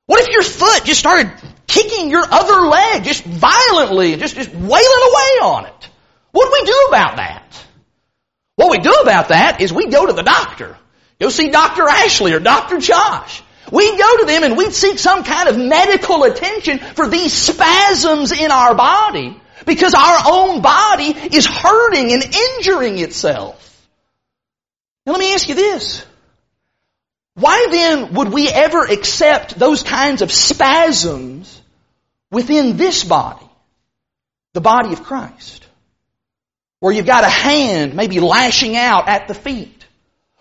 What 0.08 0.22
if 0.22 0.28
your 0.28 0.44
foot 0.44 0.84
just 0.84 1.00
started 1.00 1.32
kicking 1.68 2.10
your 2.10 2.26
other 2.30 2.68
leg 2.68 3.04
just 3.04 3.24
violently, 3.24 4.16
just, 4.18 4.36
just 4.36 4.50
wailing 4.50 4.68
away 4.70 5.40
on 5.42 5.66
it. 5.66 5.90
What 6.32 6.46
do 6.46 6.52
we 6.52 6.66
do 6.66 6.86
about 6.90 7.18
that? 7.18 7.66
What 8.56 8.72
we 8.72 8.80
do 8.80 8.94
about 9.02 9.30
that 9.30 9.62
is 9.62 9.74
we 9.74 9.88
go 9.88 10.06
to 10.06 10.14
the 10.14 10.24
doctor. 10.24 10.78
Go 11.20 11.30
see 11.30 11.50
Dr. 11.50 11.88
Ashley 11.88 12.34
or 12.34 12.40
Dr. 12.40 12.80
Josh. 12.80 13.42
We 13.72 13.98
go 13.98 14.18
to 14.18 14.26
them 14.26 14.44
and 14.44 14.58
we'd 14.58 14.74
seek 14.74 15.00
some 15.00 15.24
kind 15.24 15.50
of 15.50 15.58
medical 15.58 16.24
attention 16.24 16.80
for 16.80 17.08
these 17.08 17.34
spasms 17.34 18.32
in 18.32 18.52
our 18.52 18.76
body 18.76 19.40
because 19.66 19.94
our 19.94 20.18
own 20.28 20.62
body 20.62 21.16
is 21.36 21.46
hurting 21.46 22.14
and 22.14 22.24
injuring 22.24 23.00
itself. 23.00 23.62
Now 25.06 25.14
let 25.14 25.20
me 25.20 25.34
ask 25.34 25.48
you 25.50 25.56
this. 25.56 26.06
Why 27.36 27.68
then 27.70 28.14
would 28.14 28.32
we 28.32 28.48
ever 28.48 28.86
accept 28.86 29.60
those 29.60 29.84
kinds 29.84 30.22
of 30.22 30.32
spasms 30.32 31.62
within 32.32 32.78
this 32.78 33.04
body? 33.04 33.46
The 34.54 34.62
body 34.62 34.94
of 34.94 35.04
Christ. 35.04 35.68
Where 36.80 36.94
you've 36.94 37.06
got 37.06 37.24
a 37.24 37.30
hand 37.30 37.94
maybe 37.94 38.20
lashing 38.20 38.78
out 38.78 39.10
at 39.10 39.28
the 39.28 39.34
feet. 39.34 39.85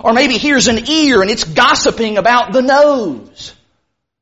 Or 0.01 0.13
maybe 0.13 0.39
here's 0.39 0.69
an 0.69 0.89
ear 0.89 1.23
and 1.23 1.31
it's 1.31 1.45
gossiping 1.45 2.19
about 2.19 2.53
the 2.53 2.63
nose. 2.63 3.55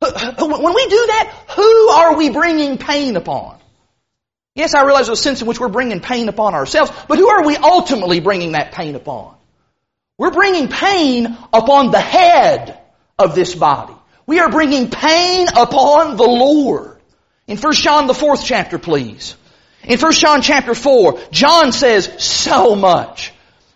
When 0.00 0.74
we 0.74 0.86
do 0.86 1.06
that, 1.06 1.44
who 1.56 1.88
are 1.88 2.16
we 2.16 2.30
bringing 2.30 2.78
pain 2.78 3.16
upon? 3.16 3.58
Yes, 4.54 4.74
I 4.74 4.84
realize 4.84 5.06
there's 5.06 5.18
a 5.18 5.22
sense 5.22 5.40
in 5.40 5.46
which 5.48 5.60
we're 5.60 5.68
bringing 5.68 6.00
pain 6.00 6.28
upon 6.28 6.54
ourselves, 6.54 6.92
but 7.08 7.18
who 7.18 7.28
are 7.28 7.46
we 7.46 7.56
ultimately 7.56 8.20
bringing 8.20 8.52
that 8.52 8.72
pain 8.72 8.96
upon? 8.96 9.34
We're 10.18 10.30
bringing 10.30 10.68
pain 10.68 11.38
upon 11.52 11.90
the 11.90 12.00
head 12.00 12.78
of 13.18 13.34
this 13.34 13.54
body. 13.54 13.94
We 14.26 14.40
are 14.40 14.50
bringing 14.50 14.90
pain 14.90 15.48
upon 15.48 16.16
the 16.16 16.24
Lord. 16.24 16.98
In 17.46 17.56
1 17.56 17.72
John 17.72 18.06
the 18.06 18.14
fourth 18.14 18.44
chapter, 18.44 18.78
please. 18.78 19.36
In 19.84 19.98
1 19.98 20.12
John 20.12 20.42
chapter 20.42 20.74
4, 20.74 21.18
John 21.30 21.72
says 21.72 22.22
so 22.22 22.76
much 22.76 23.31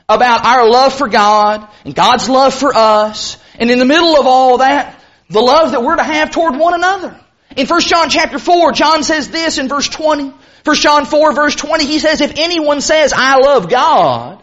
about 0.08 0.44
our 0.44 0.68
love 0.68 0.94
for 0.94 1.08
God 1.08 1.66
and 1.84 1.94
God's 1.94 2.28
love 2.28 2.54
for 2.54 2.72
us. 2.74 3.38
And 3.58 3.70
in 3.70 3.78
the 3.78 3.84
middle 3.84 4.16
of 4.16 4.26
all 4.26 4.58
that, 4.58 5.00
the 5.28 5.40
love 5.40 5.72
that 5.72 5.82
we're 5.82 5.96
to 5.96 6.04
have 6.04 6.30
toward 6.30 6.56
one 6.58 6.74
another. 6.74 7.18
In 7.56 7.66
1 7.66 7.80
John 7.80 8.08
chapter 8.08 8.38
4, 8.38 8.72
John 8.72 9.02
says 9.02 9.30
this 9.30 9.58
in 9.58 9.68
verse 9.68 9.88
20. 9.88 10.32
1 10.64 10.76
John 10.76 11.06
4 11.06 11.32
verse 11.32 11.56
20, 11.56 11.86
he 11.86 11.98
says, 11.98 12.20
if 12.20 12.38
anyone 12.38 12.80
says, 12.80 13.12
I 13.16 13.38
love 13.38 13.68
God, 13.68 14.42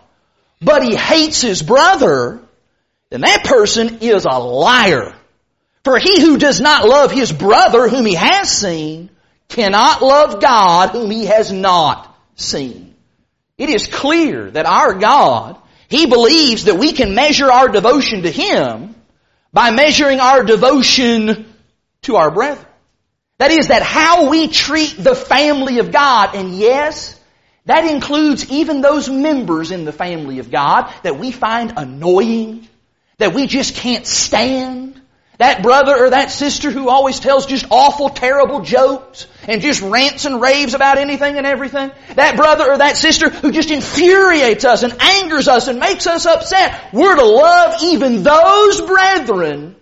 but 0.62 0.84
he 0.84 0.96
hates 0.96 1.42
his 1.42 1.62
brother, 1.62 2.42
then 3.10 3.22
that 3.22 3.44
person 3.44 4.00
is 4.02 4.26
a 4.26 4.40
liar. 4.40 5.14
For 5.84 6.00
he 6.00 6.22
who 6.22 6.38
does 6.38 6.62
not 6.62 6.88
love 6.88 7.12
his 7.12 7.32
brother 7.32 7.90
whom 7.90 8.06
he 8.06 8.16
has 8.16 8.50
seen 8.50 9.10
cannot 9.50 10.02
love 10.02 10.42
God 10.42 10.92
whom 10.92 11.12
he 11.12 11.26
has 11.26 11.52
not 11.52 12.16
seen. 12.36 12.93
It 13.58 13.70
is 13.70 13.88
clear 13.88 14.50
that 14.52 14.66
our 14.66 14.94
God, 14.94 15.58
He 15.88 16.06
believes 16.06 16.66
that 16.66 16.78
we 16.78 16.94
can 16.94 17.16
measure 17.16 17.52
our 17.52 17.70
devotion 17.70 18.24
to 18.24 18.32
Him 18.32 18.96
by 19.52 19.72
measuring 19.72 20.20
our 20.20 20.44
devotion 20.44 21.54
to 22.04 22.16
our 22.16 22.32
brethren. 22.32 22.66
That 23.38 23.52
is, 23.52 23.68
that 23.68 23.84
how 23.84 24.30
we 24.30 24.48
treat 24.48 24.96
the 24.98 25.16
family 25.16 25.80
of 25.80 25.92
God, 25.92 26.36
and 26.36 26.56
yes, 26.56 27.20
that 27.66 27.90
includes 27.90 28.50
even 28.50 28.82
those 28.82 29.10
members 29.10 29.72
in 29.72 29.86
the 29.86 29.92
family 29.92 30.40
of 30.40 30.52
God 30.52 30.94
that 31.04 31.20
we 31.20 31.32
find 31.32 31.74
annoying, 31.78 32.68
that 33.18 33.34
we 33.34 33.48
just 33.48 33.76
can't 33.76 34.06
stand, 34.06 35.02
that 35.44 35.62
brother 35.62 35.94
or 35.94 36.10
that 36.12 36.32
sister 36.32 36.72
who 36.72 36.88
always 36.88 37.20
tells 37.20 37.46
just 37.46 37.66
awful, 37.70 38.08
terrible 38.08 38.62
jokes 38.62 39.28
and 39.46 39.62
just 39.62 39.82
rants 39.82 40.24
and 40.24 40.40
raves 40.40 40.74
about 40.74 40.98
anything 40.98 41.38
and 41.38 41.46
everything. 41.46 41.92
That 42.16 42.38
brother 42.38 42.72
or 42.72 42.78
that 42.78 42.96
sister 42.96 43.28
who 43.30 43.52
just 43.52 43.70
infuriates 43.70 44.64
us 44.64 44.84
and 44.84 44.96
angers 45.02 45.50
us 45.50 45.68
and 45.68 45.82
makes 45.82 46.08
us 46.08 46.26
upset. 46.26 46.94
We're 46.94 47.16
to 47.16 47.26
love 47.26 47.84
even 47.84 48.24
those 48.24 48.80
brethren 48.80 49.76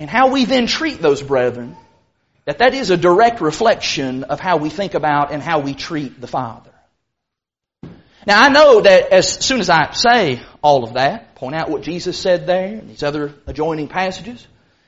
and 0.00 0.10
how 0.10 0.32
we 0.32 0.44
then 0.44 0.66
treat 0.66 1.00
those 1.00 1.22
brethren. 1.22 1.76
That 2.44 2.58
that 2.58 2.74
is 2.74 2.90
a 2.90 2.96
direct 2.96 3.40
reflection 3.40 4.24
of 4.24 4.40
how 4.40 4.56
we 4.56 4.70
think 4.70 4.94
about 4.94 5.30
and 5.30 5.40
how 5.40 5.60
we 5.60 5.74
treat 5.74 6.20
the 6.20 6.26
Father. 6.26 6.72
Now 8.28 8.42
I 8.42 8.50
know 8.50 8.82
that 8.82 9.10
as 9.10 9.42
soon 9.42 9.58
as 9.58 9.70
I 9.70 9.90
say 9.92 10.42
all 10.60 10.84
of 10.84 10.92
that, 10.92 11.34
point 11.36 11.54
out 11.54 11.70
what 11.70 11.80
Jesus 11.80 12.18
said 12.18 12.46
there 12.46 12.66
and 12.66 12.90
these 12.90 13.02
other 13.02 13.32
adjoining 13.46 13.88
passages, 13.88 14.46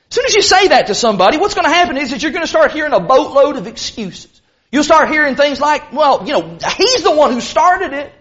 as 0.09 0.15
soon 0.15 0.25
as 0.25 0.35
you 0.35 0.43
say 0.43 0.67
that 0.67 0.87
to 0.87 0.93
somebody, 0.93 1.39
what's 1.39 1.55
going 1.55 1.65
to 1.65 1.73
happen 1.73 1.97
is 1.97 2.11
that 2.11 2.21
you're 2.21 2.33
going 2.33 2.43
to 2.43 2.47
start 2.47 2.71
hearing 2.71 2.93
a 2.93 2.99
boatload 2.99 3.55
of 3.55 3.65
excuses. 3.65 4.41
You'll 4.71 4.83
start 4.83 5.09
hearing 5.09 5.35
things 5.35 5.59
like, 5.59 5.91
well, 5.91 6.27
you 6.27 6.33
know, 6.33 6.59
he's 6.77 7.01
the 7.01 7.15
one 7.15 7.31
who 7.31 7.41
started 7.41 7.93
it. 7.93 8.13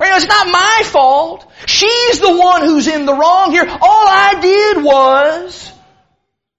Or, 0.00 0.06
you 0.06 0.12
know, 0.12 0.16
it's 0.16 0.28
not 0.28 0.46
my 0.46 0.82
fault. 0.84 1.50
She's 1.66 2.20
the 2.20 2.38
one 2.38 2.62
who's 2.62 2.86
in 2.86 3.04
the 3.04 3.14
wrong 3.14 3.50
here. 3.50 3.66
All 3.68 4.06
I 4.08 4.38
did 4.40 4.84
was, 4.84 5.72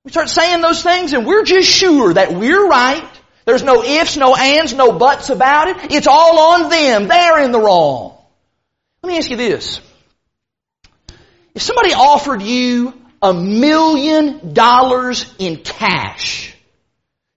we 0.04 0.12
start 0.12 0.28
saying 0.28 0.60
those 0.60 0.84
things 0.84 1.14
and 1.14 1.26
we're 1.26 1.46
just 1.46 1.70
sure 1.70 2.14
that 2.16 2.34
we're 2.34 2.68
right 2.68 3.19
there's 3.45 3.63
no 3.63 3.84
ifs, 3.84 4.17
no 4.17 4.36
ands, 4.36 4.73
no 4.73 4.91
buts 4.91 5.30
about 5.30 5.69
it. 5.69 5.91
It's 5.91 6.08
all 6.08 6.54
on 6.54 6.69
them. 6.69 7.08
They're 7.08 7.43
in 7.43 7.52
the 7.52 7.60
wrong. 7.60 8.17
Let 9.02 9.12
me 9.12 9.17
ask 9.17 9.30
you 9.30 9.38
this. 9.38 9.82
If 11.56 11.62
somebody 11.62 11.93
offered 11.93 12.41
you 12.41 12.93
a 13.21 13.34
million 13.34 14.54
dollars 14.54 15.34
in 15.39 15.58
cash 15.58 16.56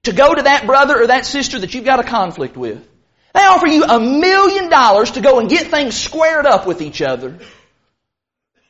to 0.05 0.13
go 0.13 0.35
to 0.35 0.43
that 0.43 0.67
brother 0.67 1.01
or 1.03 1.07
that 1.07 1.27
sister 1.27 1.59
that 1.59 1.75
you've 1.75 1.85
got 1.85 2.01
a 2.01 2.05
conflict 2.05 2.57
with, 2.57 2.87
they 3.35 3.41
offer 3.41 3.67
you 3.67 3.85
a 3.85 3.99
million 3.99 4.69
dollars 4.69 5.13
to 5.13 5.21
go 5.21 5.39
and 5.39 5.49
get 5.49 5.69
things 5.69 5.97
squared 5.97 6.47
up 6.47 6.67
with 6.67 6.83
each 6.83 7.01
other. 7.01 7.39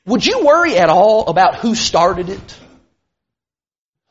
Would 0.06 0.24
you 0.24 0.44
worry 0.44 0.76
at 0.76 0.88
all 0.88 1.26
about 1.26 1.56
who 1.56 1.74
started 1.74 2.28
it? 2.28 2.58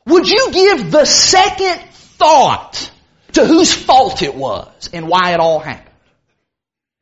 Would 0.06 0.28
you 0.28 0.52
give 0.52 0.92
the 0.92 1.06
second 1.06 1.80
thought 1.92 2.92
to 3.34 3.46
whose 3.46 3.74
fault 3.74 4.22
it 4.22 4.36
was 4.36 4.90
and 4.94 5.08
why 5.08 5.34
it 5.34 5.40
all 5.40 5.60
happened. 5.60 5.88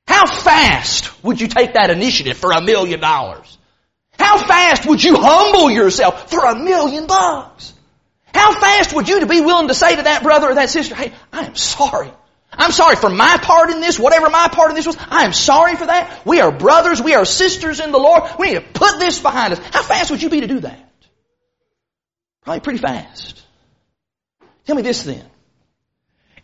How 0.08 0.26
fast 0.26 1.24
would 1.24 1.40
you 1.40 1.48
take 1.48 1.74
that 1.74 1.90
initiative 1.90 2.38
for 2.38 2.52
a 2.52 2.62
million 2.62 3.00
dollars? 3.00 3.58
How 4.18 4.38
fast 4.38 4.86
would 4.86 5.04
you 5.04 5.16
humble 5.18 5.72
yourself 5.72 6.30
for 6.30 6.44
a 6.46 6.56
million 6.56 7.08
bucks? 7.08 7.74
How 8.34 8.54
fast 8.54 8.94
would 8.94 9.08
you 9.08 9.26
be 9.26 9.42
willing 9.42 9.68
to 9.70 9.74
say 9.74 9.96
to 9.96 10.02
that 10.04 10.24
brother 10.24 10.50
or 10.50 10.56
that 10.56 10.70
sister, 10.70 10.96
hey, 10.96 11.14
I 11.32 11.46
am 11.46 11.56
sorry. 11.56 12.12
I'm 12.52 12.72
sorry 12.72 12.96
for 12.96 13.10
my 13.10 13.38
part 13.42 13.70
in 13.70 13.80
this, 13.80 14.00
whatever 14.00 14.30
my 14.30 14.48
part 14.48 14.72
in 14.72 14.76
this 14.76 14.88
was. 14.88 14.98
I 15.10 15.24
am 15.24 15.34
sorry 15.34 15.76
for 15.76 15.86
that. 15.86 16.26
We 16.26 16.42
are 16.42 16.52
brothers. 16.52 17.02
We 17.02 17.14
are 17.14 17.26
sisters 17.26 17.80
in 17.80 17.92
the 17.92 17.98
Lord. 17.98 18.24
We 18.38 18.48
need 18.48 18.56
to 18.56 18.62
put 18.62 19.00
this 19.00 19.20
behind 19.20 19.54
us. 19.54 19.60
How 19.72 19.84
fast 19.84 20.12
would 20.12 20.22
you 20.22 20.30
be 20.30 20.42
to 20.42 20.48
do 20.48 20.60
that? 20.62 20.90
Probably 22.44 22.62
pretty 22.62 22.80
fast. 22.80 23.42
Tell 24.66 24.76
me 24.76 24.82
this 24.82 25.04
then. 25.04 25.24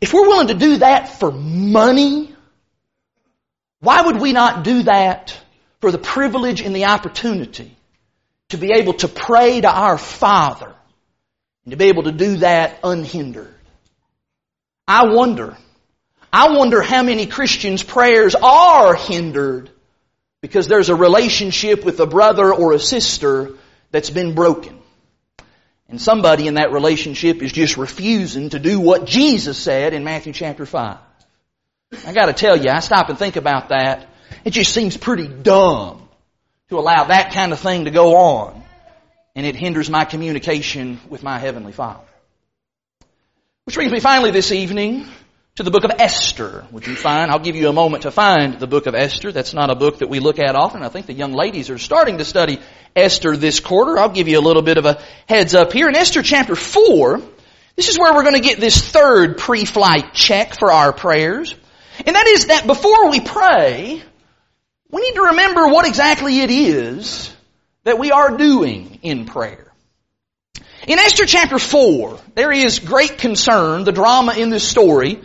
If 0.02 0.14
we're 0.14 0.28
willing 0.28 0.48
to 0.48 0.54
do 0.54 0.78
that 0.78 1.20
for 1.20 1.32
money, 1.32 2.34
why 3.80 4.02
would 4.02 4.20
we 4.20 4.34
not 4.34 4.64
do 4.64 4.84
that 4.84 5.38
for 5.80 5.92
the 5.92 5.98
privilege 5.98 6.62
and 6.62 6.76
the 6.76 6.86
opportunity 6.86 7.76
to 8.50 8.58
be 8.58 8.72
able 8.74 8.94
to 8.94 9.08
pray 9.08 9.62
to 9.62 9.70
our 9.70 9.98
Father 9.98 10.74
and 11.64 11.72
to 11.72 11.78
be 11.78 11.86
able 11.86 12.04
to 12.04 12.12
do 12.12 12.38
that 12.38 12.80
unhindered? 12.84 13.54
I 14.88 15.08
wonder, 15.08 15.58
I 16.32 16.56
wonder 16.56 16.82
how 16.82 17.02
many 17.02 17.26
Christians' 17.26 17.82
prayers 17.82 18.36
are 18.36 18.94
hindered 18.94 19.72
because 20.42 20.68
there's 20.68 20.90
a 20.90 20.96
relationship 20.96 21.84
with 21.84 22.00
a 22.00 22.06
brother 22.06 22.54
or 22.54 22.74
a 22.74 22.80
sister 22.80 23.54
that's 23.92 24.10
been 24.12 24.36
broken. 24.36 24.80
And 25.88 26.02
somebody 26.02 26.48
in 26.48 26.56
that 26.56 26.72
relationship 26.72 27.44
is 27.44 27.52
just 27.52 27.78
refusing 27.78 28.50
to 28.50 28.60
do 28.60 28.80
what 28.80 29.06
Jesus 29.06 29.58
said 29.58 29.94
in 29.94 30.04
Matthew 30.04 30.34
chapter 30.34 30.66
5. 30.66 30.98
I 32.06 32.14
gotta 32.14 32.34
tell 32.34 32.58
you, 32.58 32.70
I 32.70 32.80
stop 32.80 33.10
and 33.10 33.18
think 33.18 33.36
about 33.36 33.70
that. 33.70 34.08
It 34.44 34.52
just 34.52 34.74
seems 34.74 34.98
pretty 34.98 35.28
dumb 35.28 36.08
to 36.70 36.80
allow 36.80 37.06
that 37.06 37.34
kind 37.34 37.54
of 37.54 37.60
thing 37.60 37.86
to 37.86 37.92
go 37.92 38.16
on. 38.16 38.64
And 39.36 39.46
it 39.46 39.56
hinders 39.56 39.90
my 39.90 40.06
communication 40.06 41.00
with 41.10 41.22
my 41.22 41.38
Heavenly 41.38 41.74
Father. 41.74 42.04
Which 43.66 43.76
brings 43.76 43.92
me 43.92 44.00
finally 44.00 44.32
this 44.32 44.52
evening 44.52 45.08
to 45.56 45.64
the 45.64 45.72
book 45.72 45.86
of 45.86 45.92
Esther. 46.00 46.66
Would 46.72 46.86
you 46.86 46.98
find, 46.98 47.32
I'll 47.32 47.40
give 47.40 47.56
you 47.56 47.70
a 47.70 47.74
moment 47.74 48.04
to 48.04 48.12
find 48.12 48.60
the 48.60 48.68
book 48.68 48.88
of 48.88 48.96
Esther. 48.96 49.32
That's 49.32 49.54
not 49.54 49.70
a 49.70 49.76
book 49.76 50.00
that 50.00 50.10
we 50.10 50.20
look 50.20 50.38
at 50.38 50.54
often. 50.54 50.84
I 50.84 50.90
think 50.90 51.06
the 51.06 51.14
young 51.14 51.32
ladies 51.32 51.70
are 51.70 51.78
starting 51.78 52.18
to 52.18 52.26
study 52.26 52.60
Esther 52.94 53.38
this 53.38 53.62
quarter. 53.62 53.98
I'll 53.98 54.10
give 54.10 54.28
you 54.28 54.38
a 54.38 54.42
little 54.42 54.62
bit 54.62 54.78
of 54.78 54.86
a 54.86 55.02
heads 55.30 55.56
up 55.56 55.72
here. 55.72 55.88
In 55.88 55.96
Esther 55.96 56.24
chapter 56.24 56.56
4, 56.56 57.22
this 57.78 57.88
is 57.88 57.98
where 57.98 58.14
we're 58.14 58.24
going 58.24 58.36
to 58.36 58.42
get 58.42 58.60
this 58.60 58.82
third 58.82 59.38
pre-flight 59.38 60.14
check 60.14 60.60
for 60.60 60.74
our 60.74 60.92
prayers. 60.92 61.56
And 62.06 62.18
that 62.18 62.28
is 62.28 62.48
that 62.48 62.68
before 62.68 63.10
we 63.10 63.22
pray, 63.22 64.04
we 64.92 65.02
need 65.02 65.16
to 65.16 65.22
remember 65.22 65.70
what 65.70 65.88
exactly 65.88 66.42
it 66.42 66.52
is 66.52 67.34
that 67.86 67.98
we 67.98 68.12
are 68.12 68.36
doing 68.36 69.00
in 69.04 69.24
prayer. 69.24 69.72
In 70.86 71.00
Esther 71.00 71.26
chapter 71.26 71.58
4, 71.58 72.20
there 72.36 72.52
is 72.52 72.80
great 72.80 73.18
concern, 73.18 73.86
the 73.86 73.92
drama 73.92 74.34
in 74.34 74.50
this 74.50 74.68
story, 74.68 75.22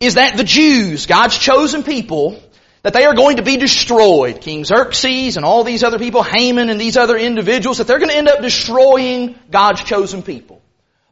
is 0.00 0.14
that 0.14 0.36
the 0.36 0.44
Jews, 0.44 1.06
God's 1.06 1.36
chosen 1.36 1.82
people, 1.82 2.42
that 2.82 2.94
they 2.94 3.04
are 3.04 3.14
going 3.14 3.36
to 3.36 3.42
be 3.42 3.58
destroyed. 3.58 4.40
King 4.40 4.64
Xerxes 4.64 5.36
and 5.36 5.44
all 5.44 5.62
these 5.62 5.84
other 5.84 5.98
people, 5.98 6.22
Haman 6.22 6.70
and 6.70 6.80
these 6.80 6.96
other 6.96 7.18
individuals, 7.18 7.78
that 7.78 7.86
they're 7.86 7.98
going 7.98 8.10
to 8.10 8.16
end 8.16 8.28
up 8.28 8.40
destroying 8.40 9.38
God's 9.50 9.82
chosen 9.82 10.22
people. 10.22 10.62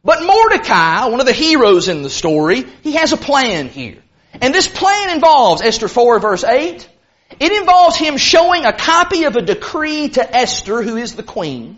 But 0.03 0.23
Mordecai, 0.23 1.05
one 1.05 1.19
of 1.19 1.27
the 1.27 1.33
heroes 1.33 1.87
in 1.87 2.01
the 2.01 2.09
story, 2.09 2.65
he 2.81 2.93
has 2.93 3.13
a 3.13 3.17
plan 3.17 3.67
here. 3.67 3.97
And 4.41 4.53
this 4.53 4.67
plan 4.67 5.11
involves, 5.11 5.61
Esther 5.61 5.87
4 5.87 6.19
verse 6.19 6.43
8, 6.43 6.89
it 7.39 7.51
involves 7.51 7.95
him 7.95 8.17
showing 8.17 8.65
a 8.65 8.73
copy 8.73 9.25
of 9.25 9.35
a 9.35 9.41
decree 9.41 10.09
to 10.09 10.35
Esther, 10.35 10.81
who 10.81 10.97
is 10.97 11.15
the 11.15 11.23
queen. 11.23 11.77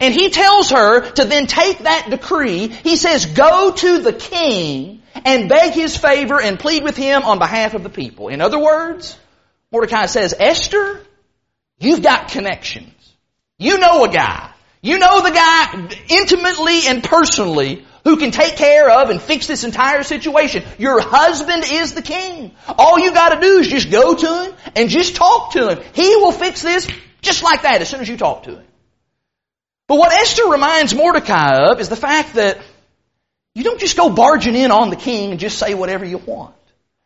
And 0.00 0.12
he 0.14 0.30
tells 0.30 0.70
her 0.70 1.10
to 1.12 1.24
then 1.24 1.46
take 1.46 1.78
that 1.80 2.08
decree. 2.10 2.68
He 2.68 2.96
says, 2.96 3.26
go 3.26 3.72
to 3.72 3.98
the 4.00 4.12
king 4.12 5.02
and 5.24 5.48
beg 5.48 5.72
his 5.72 5.96
favor 5.96 6.40
and 6.40 6.58
plead 6.58 6.82
with 6.82 6.96
him 6.96 7.22
on 7.22 7.38
behalf 7.38 7.74
of 7.74 7.82
the 7.82 7.90
people. 7.90 8.28
In 8.28 8.40
other 8.40 8.58
words, 8.58 9.16
Mordecai 9.70 10.06
says, 10.06 10.34
Esther, 10.38 11.00
you've 11.78 12.02
got 12.02 12.28
connections. 12.28 12.92
You 13.58 13.78
know 13.78 14.04
a 14.04 14.08
guy. 14.08 14.50
You 14.82 14.98
know 14.98 15.22
the 15.22 15.30
guy 15.30 15.88
intimately 16.08 16.86
and 16.86 17.02
personally 17.02 17.86
who 18.04 18.18
can 18.18 18.30
take 18.30 18.56
care 18.56 18.90
of 18.90 19.08
and 19.08 19.20
fix 19.20 19.46
this 19.46 19.64
entire 19.64 20.02
situation. 20.02 20.62
Your 20.78 21.00
husband 21.00 21.64
is 21.66 21.94
the 21.94 22.02
king. 22.02 22.52
All 22.68 22.98
you 22.98 23.12
gotta 23.14 23.40
do 23.40 23.60
is 23.60 23.68
just 23.68 23.90
go 23.90 24.14
to 24.14 24.44
him 24.44 24.54
and 24.76 24.90
just 24.90 25.16
talk 25.16 25.52
to 25.52 25.70
him. 25.70 25.84
He 25.94 26.16
will 26.16 26.32
fix 26.32 26.60
this 26.60 26.86
just 27.22 27.42
like 27.42 27.62
that 27.62 27.80
as 27.80 27.88
soon 27.88 28.00
as 28.00 28.08
you 28.08 28.18
talk 28.18 28.42
to 28.42 28.56
him. 28.56 28.64
But 29.86 29.98
what 29.98 30.12
Esther 30.12 30.48
reminds 30.48 30.94
Mordecai 30.94 31.70
of 31.70 31.80
is 31.80 31.88
the 31.88 31.96
fact 31.96 32.34
that 32.34 32.58
you 33.54 33.62
don't 33.64 33.78
just 33.78 33.96
go 33.96 34.10
barging 34.10 34.56
in 34.56 34.70
on 34.70 34.90
the 34.90 34.96
king 34.96 35.30
and 35.30 35.40
just 35.40 35.58
say 35.58 35.74
whatever 35.74 36.04
you 36.04 36.18
want. 36.18 36.54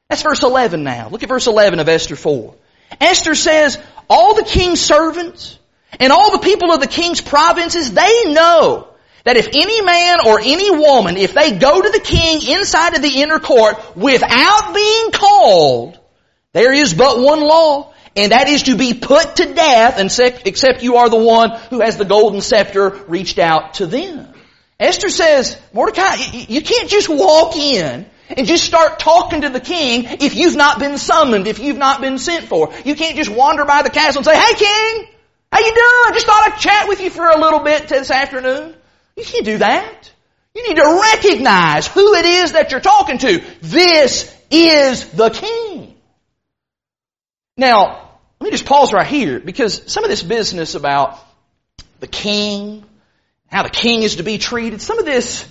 That's 0.09 0.23
verse 0.23 0.43
11 0.43 0.85
now. 0.85 1.09
Look 1.09 1.23
at 1.23 1.29
verse 1.29 1.47
11 1.47 1.81
of 1.81 1.89
Esther 1.89 2.17
4. 2.17 2.55
Esther 3.01 3.35
says, 3.35 3.79
all 4.09 4.35
the 4.35 4.45
king's 4.45 4.81
servants 4.81 5.59
and 6.01 6.13
all 6.13 6.33
the 6.33 6.39
people 6.39 6.73
of 6.73 6.81
the 6.81 6.87
king's 6.87 7.21
provinces, 7.21 7.93
they 7.93 8.33
know 8.33 8.89
that 9.25 9.37
if 9.37 9.49
any 9.49 9.83
man 9.83 10.19
or 10.27 10.41
any 10.41 10.71
woman, 10.71 11.17
if 11.17 11.35
they 11.35 11.59
go 11.59 11.83
to 11.83 11.91
the 11.91 12.01
king 12.01 12.41
inside 12.49 12.95
of 12.95 13.03
the 13.03 13.21
inner 13.21 13.39
court 13.39 13.97
without 13.97 14.73
being 14.75 15.11
called, 15.11 15.99
there 16.55 16.73
is 16.73 16.95
but 16.95 17.21
one 17.21 17.41
law, 17.41 17.93
and 18.19 18.33
that 18.33 18.49
is 18.49 18.65
to 18.65 18.77
be 18.77 18.95
put 18.95 19.37
to 19.37 19.55
death 19.55 19.99
except 20.45 20.83
you 20.83 20.97
are 20.97 21.09
the 21.09 21.17
one 21.17 21.51
who 21.71 21.81
has 21.81 21.97
the 21.97 22.05
golden 22.05 22.41
scepter 22.41 22.91
reached 23.07 23.39
out 23.39 23.75
to 23.75 23.87
them. 23.87 24.27
Esther 24.81 25.09
says, 25.09 25.57
Mordecai, 25.73 26.17
you 26.33 26.63
can't 26.63 26.89
just 26.89 27.09
walk 27.09 27.57
in 27.57 28.07
and 28.29 28.47
just 28.47 28.65
start 28.65 28.99
talking 28.99 29.43
to 29.43 29.49
the 29.49 29.61
king 29.61 30.05
if 30.21 30.35
you've 30.35 30.57
not 30.57 30.79
been 30.79 30.99
summoned, 30.99 31.47
if 31.47 31.61
you've 31.61 31.79
not 31.79 32.01
been 32.01 32.19
sent 32.19 32.47
for. 32.47 32.73
You 32.85 32.95
can't 32.95 33.17
just 33.17 33.31
wander 33.31 33.65
by 33.65 33.83
the 33.83 33.91
castle 33.91 34.19
and 34.19 34.27
say, 34.27 34.37
hey 34.37 34.55
king, 34.55 35.09
how 35.53 35.61
you 35.61 35.67
doing? 35.67 35.77
I 35.79 36.11
just 36.13 36.27
thought 36.27 36.53
I'd 36.53 36.59
chat 36.61 36.89
with 36.89 37.01
you 37.01 37.11
for 37.11 37.29
a 37.29 37.39
little 37.39 37.61
bit 37.61 37.89
this 37.89 38.11
afternoon. 38.11 38.75
You 39.17 39.25
can't 39.25 39.45
do 39.45 39.59
that. 39.59 40.13
You 40.55 40.69
need 40.69 40.77
to 40.77 41.01
recognize 41.01 41.87
who 41.87 42.15
it 42.15 42.25
is 42.25 42.53
that 42.53 42.73
you're 42.73 42.81
talking 42.81 43.19
to. 43.19 43.45
This 43.61 44.35
is 44.51 45.09
the 45.11 45.31
king. 45.31 45.95
Now, 47.57 48.08
let 48.41 48.45
me 48.45 48.51
just 48.51 48.67
pause 48.67 48.93
right 48.93 49.07
here 49.07 49.41
because 49.41 49.91
some 49.91 50.05
of 50.05 50.11
this 50.11 50.23
business 50.23 50.75
about 50.75 51.19
the 52.01 52.07
king, 52.07 52.85
how 53.49 53.63
the 53.63 53.71
king 53.71 54.03
is 54.03 54.17
to 54.17 54.23
be 54.23 54.39
treated, 54.39 54.81
some 54.81 54.99
of 54.99 55.05
this 55.05 55.47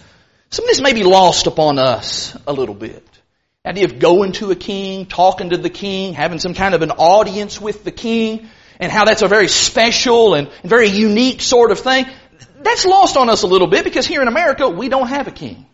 some 0.49 0.63
of 0.63 0.69
this 0.69 0.79
may 0.79 0.93
be 0.93 1.03
lost 1.03 1.45
upon 1.47 1.77
us 1.77 2.37
a 2.47 2.53
little 2.53 2.75
bit. 2.75 3.05
The 3.63 3.71
idea 3.71 3.85
of 3.85 3.99
going 3.99 4.31
to 4.33 4.51
a 4.51 4.55
king, 4.55 5.05
talking 5.05 5.49
to 5.49 5.57
the 5.57 5.69
king, 5.69 6.13
having 6.13 6.39
some 6.39 6.53
kind 6.53 6.73
of 6.73 6.81
an 6.81 6.91
audience 6.91 7.59
with 7.59 7.83
the 7.83 7.91
king, 7.91 8.47
and 8.79 8.89
how 8.89 9.03
that's 9.03 9.23
a 9.23 9.27
very 9.27 9.49
special 9.49 10.35
and 10.35 10.49
very 10.63 10.87
unique 10.87 11.41
sort 11.41 11.71
of 11.71 11.79
thing. 11.79 12.05
That's 12.61 12.85
lost 12.85 13.17
on 13.17 13.29
us 13.29 13.43
a 13.43 13.47
little 13.47 13.67
bit 13.67 13.83
because 13.83 14.07
here 14.07 14.21
in 14.21 14.29
America, 14.29 14.69
we 14.69 14.87
don't 14.87 15.07
have 15.07 15.27
a 15.27 15.31
king. 15.31 15.65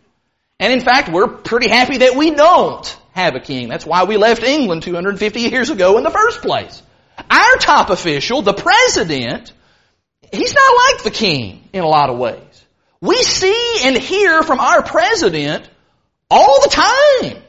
And 0.60 0.73
in 0.73 0.80
fact, 0.80 1.10
we're 1.10 1.28
pretty 1.28 1.69
happy 1.69 1.97
that 1.97 2.15
we 2.15 2.32
don't 2.32 2.97
have 3.12 3.36
a 3.36 3.39
king. 3.39 3.69
That's 3.69 3.86
why 3.86 4.06
we 4.06 4.17
left 4.17 4.41
England 4.41 4.82
250 4.84 5.41
years 5.41 5.69
ago 5.69 5.97
in 5.97 6.04
the 6.04 6.10
first 6.10 6.41
place. 6.41 6.82
Our 7.30 7.56
top 7.58 7.89
official, 7.89 8.41
the 8.41 8.54
president, 8.54 9.54
he's 10.32 10.54
not 10.54 10.76
like 10.76 11.04
the 11.04 11.12
king 11.12 11.67
in 11.73 11.84
a 11.84 11.88
lot 11.88 12.10
of 12.10 12.17
ways. 12.17 12.39
We 13.02 13.21
see 13.23 13.80
and 13.84 13.97
hear 13.97 14.43
from 14.43 14.60
our 14.60 14.82
president 14.82 15.69
all 16.30 16.62
the 16.62 16.69
time. 16.69 17.43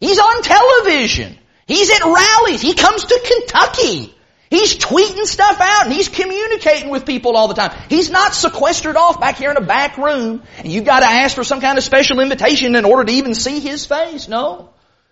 He's 0.00 0.18
on 0.18 0.42
television. 0.42 1.36
He's 1.66 1.90
at 1.90 2.04
rallies. 2.04 2.60
He 2.60 2.74
comes 2.74 3.04
to 3.04 3.20
Kentucky. 3.24 4.14
He's 4.50 4.76
tweeting 4.76 5.26
stuff 5.26 5.60
out 5.60 5.84
and 5.84 5.92
he's 5.92 6.08
communicating 6.08 6.88
with 6.88 7.04
people 7.04 7.36
all 7.36 7.48
the 7.48 7.54
time. 7.54 7.76
He's 7.90 8.10
not 8.10 8.34
sequestered 8.34 8.96
off 8.96 9.20
back 9.20 9.36
here 9.36 9.50
in 9.50 9.58
a 9.58 9.62
back 9.62 9.98
room 9.98 10.42
and 10.58 10.68
you've 10.68 10.86
got 10.86 11.00
to 11.00 11.06
ask 11.06 11.34
for 11.34 11.44
some 11.44 11.60
kind 11.60 11.76
of 11.76 11.84
special 11.84 12.20
invitation 12.20 12.74
in 12.74 12.84
order 12.86 13.04
to 13.04 13.12
even 13.12 13.34
see 13.34 13.60
his 13.60 13.84
face. 13.84 14.26
No. 14.28 14.70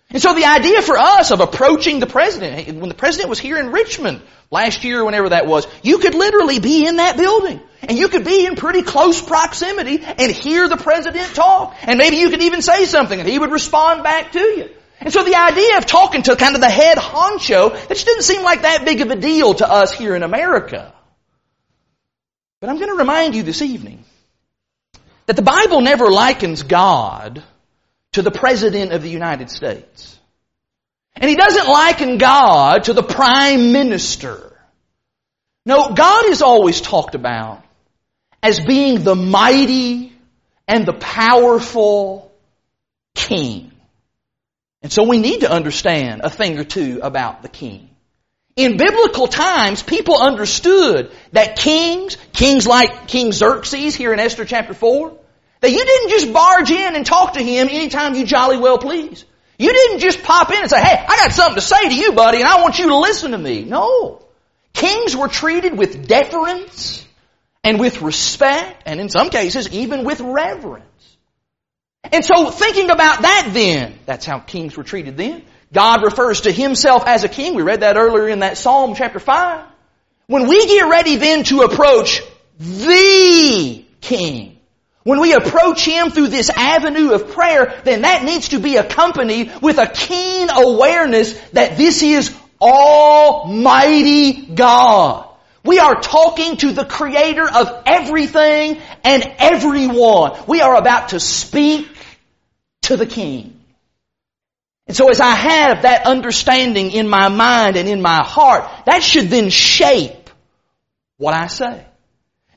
And 0.09 0.21
so 0.21 0.33
the 0.33 0.45
idea 0.45 0.81
for 0.81 0.97
us 0.97 1.31
of 1.31 1.41
approaching 1.41 1.99
the 1.99 2.07
president, 2.07 2.79
when 2.79 2.87
the 2.87 2.95
president 2.95 3.29
was 3.29 3.39
here 3.39 3.57
in 3.57 3.71
Richmond 3.71 4.21
last 4.49 4.85
year, 4.85 5.01
or 5.01 5.05
whenever 5.05 5.29
that 5.29 5.47
was, 5.47 5.67
you 5.83 5.97
could 5.99 6.15
literally 6.15 6.59
be 6.59 6.85
in 6.87 6.97
that 6.97 7.17
building. 7.17 7.59
And 7.81 7.97
you 7.97 8.07
could 8.07 8.23
be 8.23 8.45
in 8.45 8.55
pretty 8.55 8.83
close 8.83 9.21
proximity 9.21 9.99
and 10.01 10.31
hear 10.31 10.67
the 10.67 10.77
president 10.77 11.35
talk. 11.35 11.75
And 11.83 11.97
maybe 11.97 12.17
you 12.17 12.29
could 12.29 12.41
even 12.41 12.61
say 12.61 12.85
something 12.85 13.19
and 13.19 13.27
he 13.27 13.37
would 13.37 13.51
respond 13.51 14.03
back 14.03 14.31
to 14.31 14.39
you. 14.39 14.69
And 14.99 15.13
so 15.13 15.23
the 15.23 15.35
idea 15.35 15.77
of 15.77 15.85
talking 15.85 16.23
to 16.23 16.35
kind 16.35 16.55
of 16.55 16.61
the 16.61 16.69
head 16.69 16.97
honcho, 16.97 17.73
that 17.73 17.89
just 17.89 18.05
didn't 18.05 18.23
seem 18.23 18.43
like 18.43 18.63
that 18.63 18.83
big 18.83 19.01
of 19.01 19.11
a 19.11 19.15
deal 19.15 19.53
to 19.55 19.69
us 19.69 19.91
here 19.91 20.15
in 20.15 20.23
America. 20.23 20.93
But 22.61 22.69
I'm 22.69 22.77
going 22.77 22.89
to 22.89 22.97
remind 22.97 23.35
you 23.35 23.43
this 23.43 23.61
evening 23.61 24.03
that 25.27 25.35
the 25.35 25.43
Bible 25.43 25.81
never 25.81 26.09
likens 26.09 26.63
God 26.63 27.43
to 28.17 28.23
the 28.23 28.31
President 28.31 28.93
of 28.93 29.03
the 29.03 29.11
United 29.11 29.47
States. 29.51 30.19
And 31.15 31.29
He 31.29 31.35
doesn't 31.35 31.67
liken 31.67 32.17
God 32.17 32.85
to 32.85 32.93
the 32.93 33.03
Prime 33.03 33.71
Minister. 33.71 34.57
No, 35.67 35.93
God 35.93 36.25
is 36.25 36.41
always 36.41 36.81
talked 36.81 37.13
about 37.13 37.63
as 38.41 38.59
being 38.59 39.03
the 39.03 39.13
mighty 39.13 40.13
and 40.67 40.83
the 40.83 40.93
powerful 40.93 42.31
king. 43.13 43.71
And 44.81 44.91
so 44.91 45.03
we 45.03 45.19
need 45.19 45.41
to 45.41 45.51
understand 45.51 46.21
a 46.23 46.31
thing 46.31 46.57
or 46.57 46.63
two 46.63 47.01
about 47.03 47.43
the 47.43 47.49
king. 47.49 47.87
In 48.55 48.77
biblical 48.77 49.27
times, 49.27 49.83
people 49.83 50.17
understood 50.17 51.11
that 51.33 51.57
kings, 51.57 52.17
kings 52.33 52.65
like 52.65 53.07
King 53.07 53.31
Xerxes 53.31 53.93
here 53.93 54.11
in 54.11 54.19
Esther 54.19 54.45
chapter 54.45 54.73
4, 54.73 55.15
that 55.61 55.71
you 55.71 55.83
didn't 55.83 56.09
just 56.09 56.33
barge 56.33 56.71
in 56.71 56.95
and 56.95 57.05
talk 57.05 57.33
to 57.33 57.41
him 57.41 57.67
anytime 57.69 58.15
you 58.15 58.25
jolly 58.25 58.57
well 58.57 58.77
please. 58.77 59.25
You 59.57 59.73
didn't 59.73 59.99
just 59.99 60.21
pop 60.21 60.51
in 60.51 60.59
and 60.59 60.69
say, 60.69 60.81
hey, 60.81 61.03
I 61.07 61.17
got 61.17 61.31
something 61.31 61.55
to 61.55 61.61
say 61.61 61.89
to 61.89 61.95
you, 61.95 62.11
buddy, 62.11 62.39
and 62.39 62.47
I 62.47 62.61
want 62.61 62.77
you 62.77 62.89
to 62.89 62.97
listen 62.97 63.31
to 63.31 63.37
me. 63.37 63.63
No. 63.63 64.21
Kings 64.73 65.15
were 65.15 65.27
treated 65.27 65.75
with 65.75 66.07
deference 66.07 67.03
and 67.63 67.79
with 67.79 68.01
respect, 68.03 68.83
and 68.85 68.99
in 68.99 69.09
some 69.09 69.31
cases, 69.31 69.69
even 69.71 70.03
with 70.03 70.21
reverence. 70.21 70.85
And 72.03 72.23
so 72.23 72.51
thinking 72.51 72.91
about 72.91 73.23
that 73.23 73.49
then, 73.51 73.97
that's 74.05 74.25
how 74.25 74.39
kings 74.39 74.77
were 74.77 74.83
treated 74.83 75.17
then. 75.17 75.43
God 75.73 76.03
refers 76.03 76.41
to 76.41 76.51
himself 76.51 77.03
as 77.05 77.23
a 77.23 77.29
king. 77.29 77.55
We 77.55 77.63
read 77.63 77.81
that 77.81 77.97
earlier 77.97 78.29
in 78.29 78.39
that 78.39 78.57
Psalm 78.57 78.93
chapter 78.95 79.19
5. 79.19 79.65
When 80.27 80.47
we 80.47 80.67
get 80.67 80.89
ready 80.89 81.15
then 81.15 81.43
to 81.45 81.61
approach 81.61 82.21
the 82.59 83.83
king, 84.01 84.56
when 85.07 85.21
we 85.21 85.31
approach 85.31 85.85
Him 85.85 86.11
through 86.11 86.27
this 86.27 86.49
avenue 86.49 87.13
of 87.13 87.29
prayer, 87.29 87.79
then 87.85 88.01
that 88.01 88.25
needs 88.25 88.49
to 88.49 88.59
be 88.59 88.75
accompanied 88.75 89.61
with 89.61 89.77
a 89.77 89.87
keen 89.87 90.49
awareness 90.49 91.39
that 91.51 91.77
this 91.77 92.03
is 92.03 92.35
Almighty 92.59 94.47
God. 94.47 95.29
We 95.63 95.79
are 95.79 96.01
talking 96.01 96.57
to 96.57 96.73
the 96.73 96.83
Creator 96.83 97.47
of 97.49 97.83
everything 97.85 98.81
and 99.05 99.23
everyone. 99.37 100.37
We 100.45 100.59
are 100.59 100.75
about 100.75 101.09
to 101.09 101.21
speak 101.21 101.87
to 102.81 102.97
the 102.97 103.05
King. 103.05 103.57
And 104.87 104.97
so 104.97 105.09
as 105.09 105.21
I 105.21 105.31
have 105.31 105.83
that 105.83 106.05
understanding 106.05 106.91
in 106.91 107.07
my 107.07 107.29
mind 107.29 107.77
and 107.77 107.87
in 107.87 108.01
my 108.01 108.25
heart, 108.25 108.69
that 108.85 109.01
should 109.03 109.29
then 109.29 109.51
shape 109.51 110.29
what 111.15 111.33
I 111.33 111.47
say. 111.47 111.86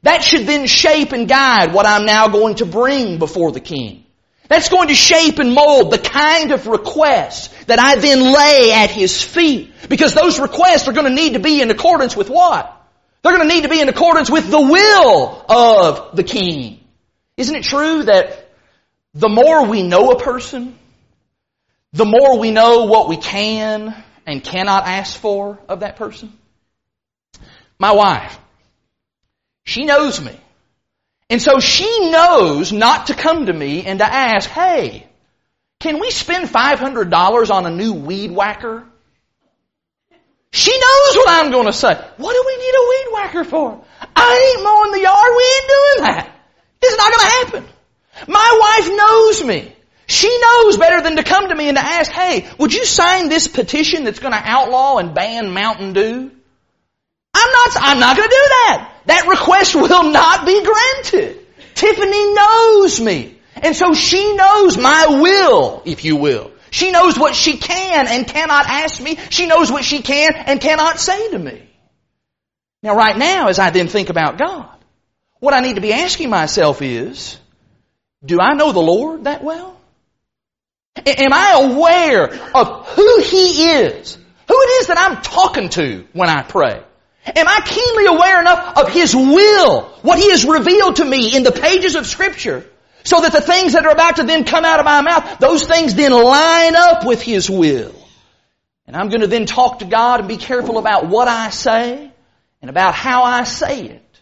That 0.03 0.25
should 0.25 0.47
then 0.47 0.67
shape 0.67 1.13
and 1.13 1.29
guide 1.29 1.75
what 1.75 1.87
I'm 1.87 2.07
now 2.07 2.29
going 2.29 2.57
to 2.57 2.67
bring 2.67 3.19
before 3.19 3.53
the 3.53 3.61
king. 3.61 4.05
That's 4.49 4.69
going 4.69 4.89
to 4.89 4.95
shape 4.95 5.39
and 5.39 5.55
mold 5.55 5.93
the 5.93 5.99
kind 5.99 6.51
of 6.51 6.67
requests 6.67 7.49
that 7.67 7.79
I 7.79 7.97
then 7.97 8.21
lay 8.21 8.73
at 8.73 8.91
his 8.91 9.23
feet. 9.23 9.73
Because 9.89 10.15
those 10.15 10.41
requests 10.41 10.89
are 10.89 10.93
going 10.93 11.07
to 11.07 11.15
need 11.15 11.35
to 11.35 11.39
be 11.39 11.61
in 11.63 11.71
accordance 11.71 12.17
with 12.17 12.31
what? 12.31 12.77
They're 13.23 13.37
going 13.37 13.49
to 13.49 13.55
need 13.55 13.63
to 13.63 13.69
be 13.69 13.81
in 13.81 13.89
accordance 13.89 14.31
with 14.31 14.51
the 14.51 14.61
will 14.61 15.45
of 15.49 16.17
the 16.17 16.25
king. 16.25 16.81
Isn't 17.37 17.55
it 17.55 17.65
true 17.65 18.05
that 18.05 18.51
the 19.15 19.29
more 19.29 19.67
we 19.67 19.83
know 19.83 20.11
a 20.11 20.21
person, 20.21 20.77
the 21.93 22.07
more 22.07 22.39
we 22.39 22.51
know 22.51 22.87
what 22.87 23.09
we 23.09 23.19
can 23.19 23.95
and 24.27 24.43
cannot 24.43 24.87
ask 24.87 25.19
for 25.19 25.59
of 25.69 25.81
that 25.81 25.97
person? 25.97 26.33
My 27.79 27.93
wife, 27.93 28.39
she 29.71 29.85
knows 29.85 30.21
me. 30.21 30.37
And 31.29 31.41
so 31.41 31.61
she 31.61 32.11
knows 32.11 32.73
not 32.73 33.07
to 33.07 33.15
come 33.15 33.47
to 33.47 33.53
me 33.53 33.87
and 33.87 34.01
to 34.01 34.05
ask, 34.05 34.51
hey, 34.51 35.07
can 35.79 36.01
we 36.01 36.11
spend 36.11 36.49
$500 36.49 37.51
on 37.51 37.67
a 37.67 37.71
new 37.71 37.93
weed 37.93 38.33
whacker? 38.33 38.85
She 40.53 40.73
knows 40.73 41.17
what 41.19 41.29
I'm 41.29 41.53
going 41.53 41.67
to 41.67 41.73
say. 41.73 41.95
What 42.17 42.33
do 42.33 42.45
we 42.45 42.57
need 42.57 42.75
a 42.75 42.89
weed 42.89 43.07
whacker 43.13 43.45
for? 43.45 43.85
I 44.17 44.55
ain't 44.55 44.65
mowing 44.65 44.91
the 44.91 45.01
yard. 45.03 45.33
We 45.37 45.45
ain't 45.45 45.69
doing 45.69 46.05
that. 46.09 46.37
It's 46.83 46.97
not 46.97 47.13
going 47.13 47.21
to 47.21 47.37
happen. 47.37 47.75
My 48.27 48.59
wife 48.61 48.97
knows 48.97 49.45
me. 49.45 49.73
She 50.09 50.37
knows 50.41 50.79
better 50.79 51.01
than 51.01 51.15
to 51.15 51.23
come 51.23 51.49
to 51.49 51.55
me 51.55 51.69
and 51.69 51.77
to 51.77 51.85
ask, 51.85 52.11
hey, 52.11 52.49
would 52.59 52.75
you 52.75 52.85
sign 52.85 53.29
this 53.29 53.47
petition 53.47 54.03
that's 54.03 54.19
going 54.19 54.35
to 54.35 54.43
outlaw 54.43 54.97
and 54.97 55.15
ban 55.15 55.53
Mountain 55.53 55.93
Dew? 55.93 56.33
I'm 57.41 57.53
not, 57.53 57.77
I'm 57.81 58.01
not 58.01 58.17
going 58.17 58.29
to 58.29 58.35
do 58.35 58.49
that. 58.49 58.93
That 59.07 59.27
request 59.29 59.75
will 59.75 60.11
not 60.11 60.47
be 60.47 60.63
granted. 60.63 61.47
Tiffany 61.75 62.35
knows 62.35 63.01
me. 63.01 63.39
And 63.57 63.75
so 63.75 63.95
she 63.95 64.37
knows 64.37 64.77
my 64.77 65.21
will, 65.21 65.83
if 65.85 66.05
you 66.05 66.17
will. 66.17 66.53
She 66.71 66.91
knows 66.91 67.19
what 67.19 67.35
she 67.35 67.57
can 67.57 68.07
and 68.07 68.27
cannot 68.27 68.67
ask 68.67 69.01
me. 69.01 69.17
She 69.31 69.47
knows 69.47 69.73
what 69.73 69.85
she 69.85 70.03
can 70.03 70.35
and 70.35 70.61
cannot 70.61 71.01
say 71.01 71.31
to 71.31 71.39
me. 71.39 71.69
Now 72.83 72.95
right 72.95 73.17
now, 73.17 73.49
as 73.49 73.59
I 73.59 73.71
then 73.71 73.89
think 73.89 74.09
about 74.09 74.39
God, 74.39 74.77
what 75.41 75.55
I 75.55 75.61
need 75.61 75.75
to 75.75 75.81
be 75.81 75.93
asking 75.93 76.31
myself 76.31 76.83
is, 76.83 77.39
do 78.25 78.39
I 78.41 78.55
know 78.55 78.73
the 78.73 78.81
Lord 78.81 79.25
that 79.25 79.43
well? 79.43 79.77
Am 81.07 81.33
I 81.33 81.71
aware 81.71 82.27
of 82.55 82.89
who 82.89 83.21
He 83.23 83.71
is? 83.71 84.17
Who 84.49 84.55
it 84.55 84.71
is 84.81 84.87
that 84.89 84.99
I'm 84.99 85.23
talking 85.23 85.69
to 85.71 86.07
when 86.13 86.29
I 86.29 86.43
pray? 86.43 86.83
Am 87.37 87.49
I 87.49 87.61
keenly 87.65 88.07
aware 88.07 88.41
enough 88.41 88.79
of 88.79 88.89
His 88.89 89.15
will, 89.15 89.83
what 90.03 90.19
He 90.19 90.31
has 90.31 90.45
revealed 90.45 90.97
to 90.97 91.05
me 91.05 91.37
in 91.37 91.43
the 91.43 91.53
pages 91.53 91.95
of 91.95 92.07
Scripture, 92.07 92.65
so 93.05 93.21
that 93.21 93.33
the 93.33 93.41
things 93.41 93.73
that 93.73 93.87
are 93.87 93.93
about 93.93 94.17
to 94.17 94.25
then 94.25 94.45
come 94.45 94.65
out 94.65 94.79
of 94.79 94.85
my 94.85 95.01
mouth, 95.01 95.39
those 95.39 95.67
things 95.67 95.95
then 95.95 96.13
line 96.13 96.77
up 96.77 97.07
with 97.07 97.23
His 97.23 97.49
will? 97.49 97.95
And 98.87 98.97
I'm 98.97 99.09
going 99.09 99.21
to 99.21 99.27
then 99.27 99.47
talk 99.47 99.79
to 99.79 99.85
God 99.85 100.21
and 100.21 100.29
be 100.29 100.37
careful 100.37 100.79
about 100.79 101.09
what 101.09 101.29
I 101.29 101.51
say 101.51 102.11
and 102.61 102.71
about 102.71 102.95
how 102.95 103.23
I 103.23 103.45
say 103.45 103.87
it 103.87 104.21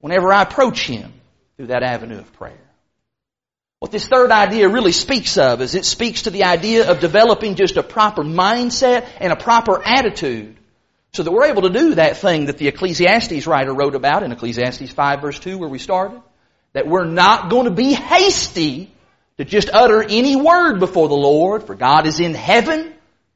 whenever 0.00 0.32
I 0.32 0.42
approach 0.42 0.86
Him 0.86 1.12
through 1.56 1.68
that 1.68 1.82
avenue 1.82 2.18
of 2.18 2.32
prayer. 2.32 2.58
What 3.78 3.92
this 3.92 4.08
third 4.08 4.32
idea 4.32 4.68
really 4.68 4.90
speaks 4.90 5.38
of 5.38 5.60
is 5.60 5.76
it 5.76 5.84
speaks 5.84 6.22
to 6.22 6.30
the 6.30 6.44
idea 6.44 6.90
of 6.90 6.98
developing 6.98 7.54
just 7.54 7.76
a 7.76 7.82
proper 7.82 8.24
mindset 8.24 9.08
and 9.20 9.32
a 9.32 9.36
proper 9.36 9.80
attitude 9.84 10.57
so 11.12 11.22
that 11.22 11.32
we're 11.32 11.46
able 11.46 11.62
to 11.62 11.70
do 11.70 11.94
that 11.94 12.18
thing 12.18 12.46
that 12.46 12.58
the 12.58 12.68
Ecclesiastes 12.68 13.46
writer 13.46 13.72
wrote 13.72 13.94
about 13.94 14.22
in 14.22 14.32
Ecclesiastes 14.32 14.90
5 14.90 15.20
verse 15.20 15.38
2 15.38 15.58
where 15.58 15.68
we 15.68 15.78
started. 15.78 16.20
That 16.74 16.86
we're 16.86 17.06
not 17.06 17.50
going 17.50 17.64
to 17.64 17.70
be 17.70 17.94
hasty 17.94 18.92
to 19.38 19.44
just 19.44 19.70
utter 19.72 20.02
any 20.02 20.36
word 20.36 20.80
before 20.80 21.08
the 21.08 21.14
Lord, 21.14 21.64
for 21.64 21.74
God 21.74 22.06
is 22.06 22.20
in 22.20 22.34
heaven. 22.34 22.92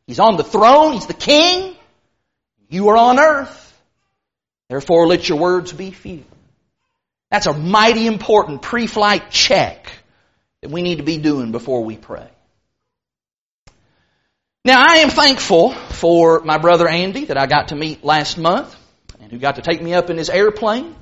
He's 0.06 0.20
on 0.20 0.37
the 0.37 0.44
throne. 0.44 0.92
He's 0.92 1.06
the 1.06 1.14
king. 1.14 1.76
You 2.68 2.88
are 2.88 2.96
on 2.96 3.18
earth. 3.18 3.58
Therefore 4.68 5.06
let 5.06 5.28
your 5.28 5.38
words 5.38 5.72
be 5.72 5.90
few. 5.90 6.24
That's 7.30 7.46
a 7.46 7.52
mighty 7.52 8.06
important 8.06 8.62
pre-flight 8.62 9.30
check 9.30 9.90
that 10.61 10.70
we 10.70 10.82
need 10.82 10.96
to 10.96 11.02
be 11.02 11.18
doing 11.18 11.52
before 11.52 11.85
we 11.85 11.96
pray. 11.96 12.28
Now 14.64 14.81
I 14.81 14.98
am 14.98 15.11
thankful 15.11 15.72
for 15.72 16.38
my 16.42 16.57
brother 16.57 16.87
Andy 16.87 17.25
that 17.25 17.37
I 17.37 17.46
got 17.46 17.68
to 17.68 17.75
meet 17.75 18.05
last 18.05 18.38
month 18.38 18.77
and 19.20 19.33
who 19.33 19.40
got 19.40 19.57
to 19.57 19.62
take 19.62 19.83
me 19.83 19.92
up 19.92 20.09
in 20.09 20.16
his 20.16 20.31
airplane. 20.31 20.94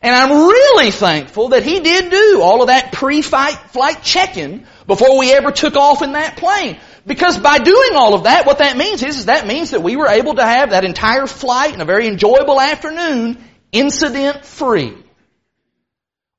And 0.00 0.14
I'm 0.14 0.30
really 0.30 0.92
thankful 0.92 1.48
that 1.48 1.64
he 1.64 1.80
did 1.80 2.08
do 2.08 2.40
all 2.40 2.62
of 2.62 2.68
that 2.68 2.92
pre-flight 2.92 3.72
flight 3.72 4.04
checking 4.04 4.64
before 4.86 5.18
we 5.18 5.32
ever 5.32 5.50
took 5.50 5.74
off 5.74 6.02
in 6.02 6.12
that 6.12 6.36
plane. 6.36 6.78
Because 7.04 7.36
by 7.36 7.58
doing 7.58 7.96
all 7.96 8.14
of 8.14 8.24
that, 8.24 8.46
what 8.46 8.58
that 8.58 8.76
means 8.76 9.02
is, 9.02 9.18
is 9.18 9.24
that 9.26 9.44
means 9.44 9.72
that 9.72 9.82
we 9.82 9.96
were 9.96 10.06
able 10.06 10.34
to 10.34 10.46
have 10.46 10.70
that 10.70 10.84
entire 10.84 11.26
flight 11.26 11.72
and 11.72 11.82
a 11.82 11.86
very 11.86 12.06
enjoyable 12.06 12.60
afternoon 12.60 13.42
incident 13.72 14.44
free. 14.44 14.96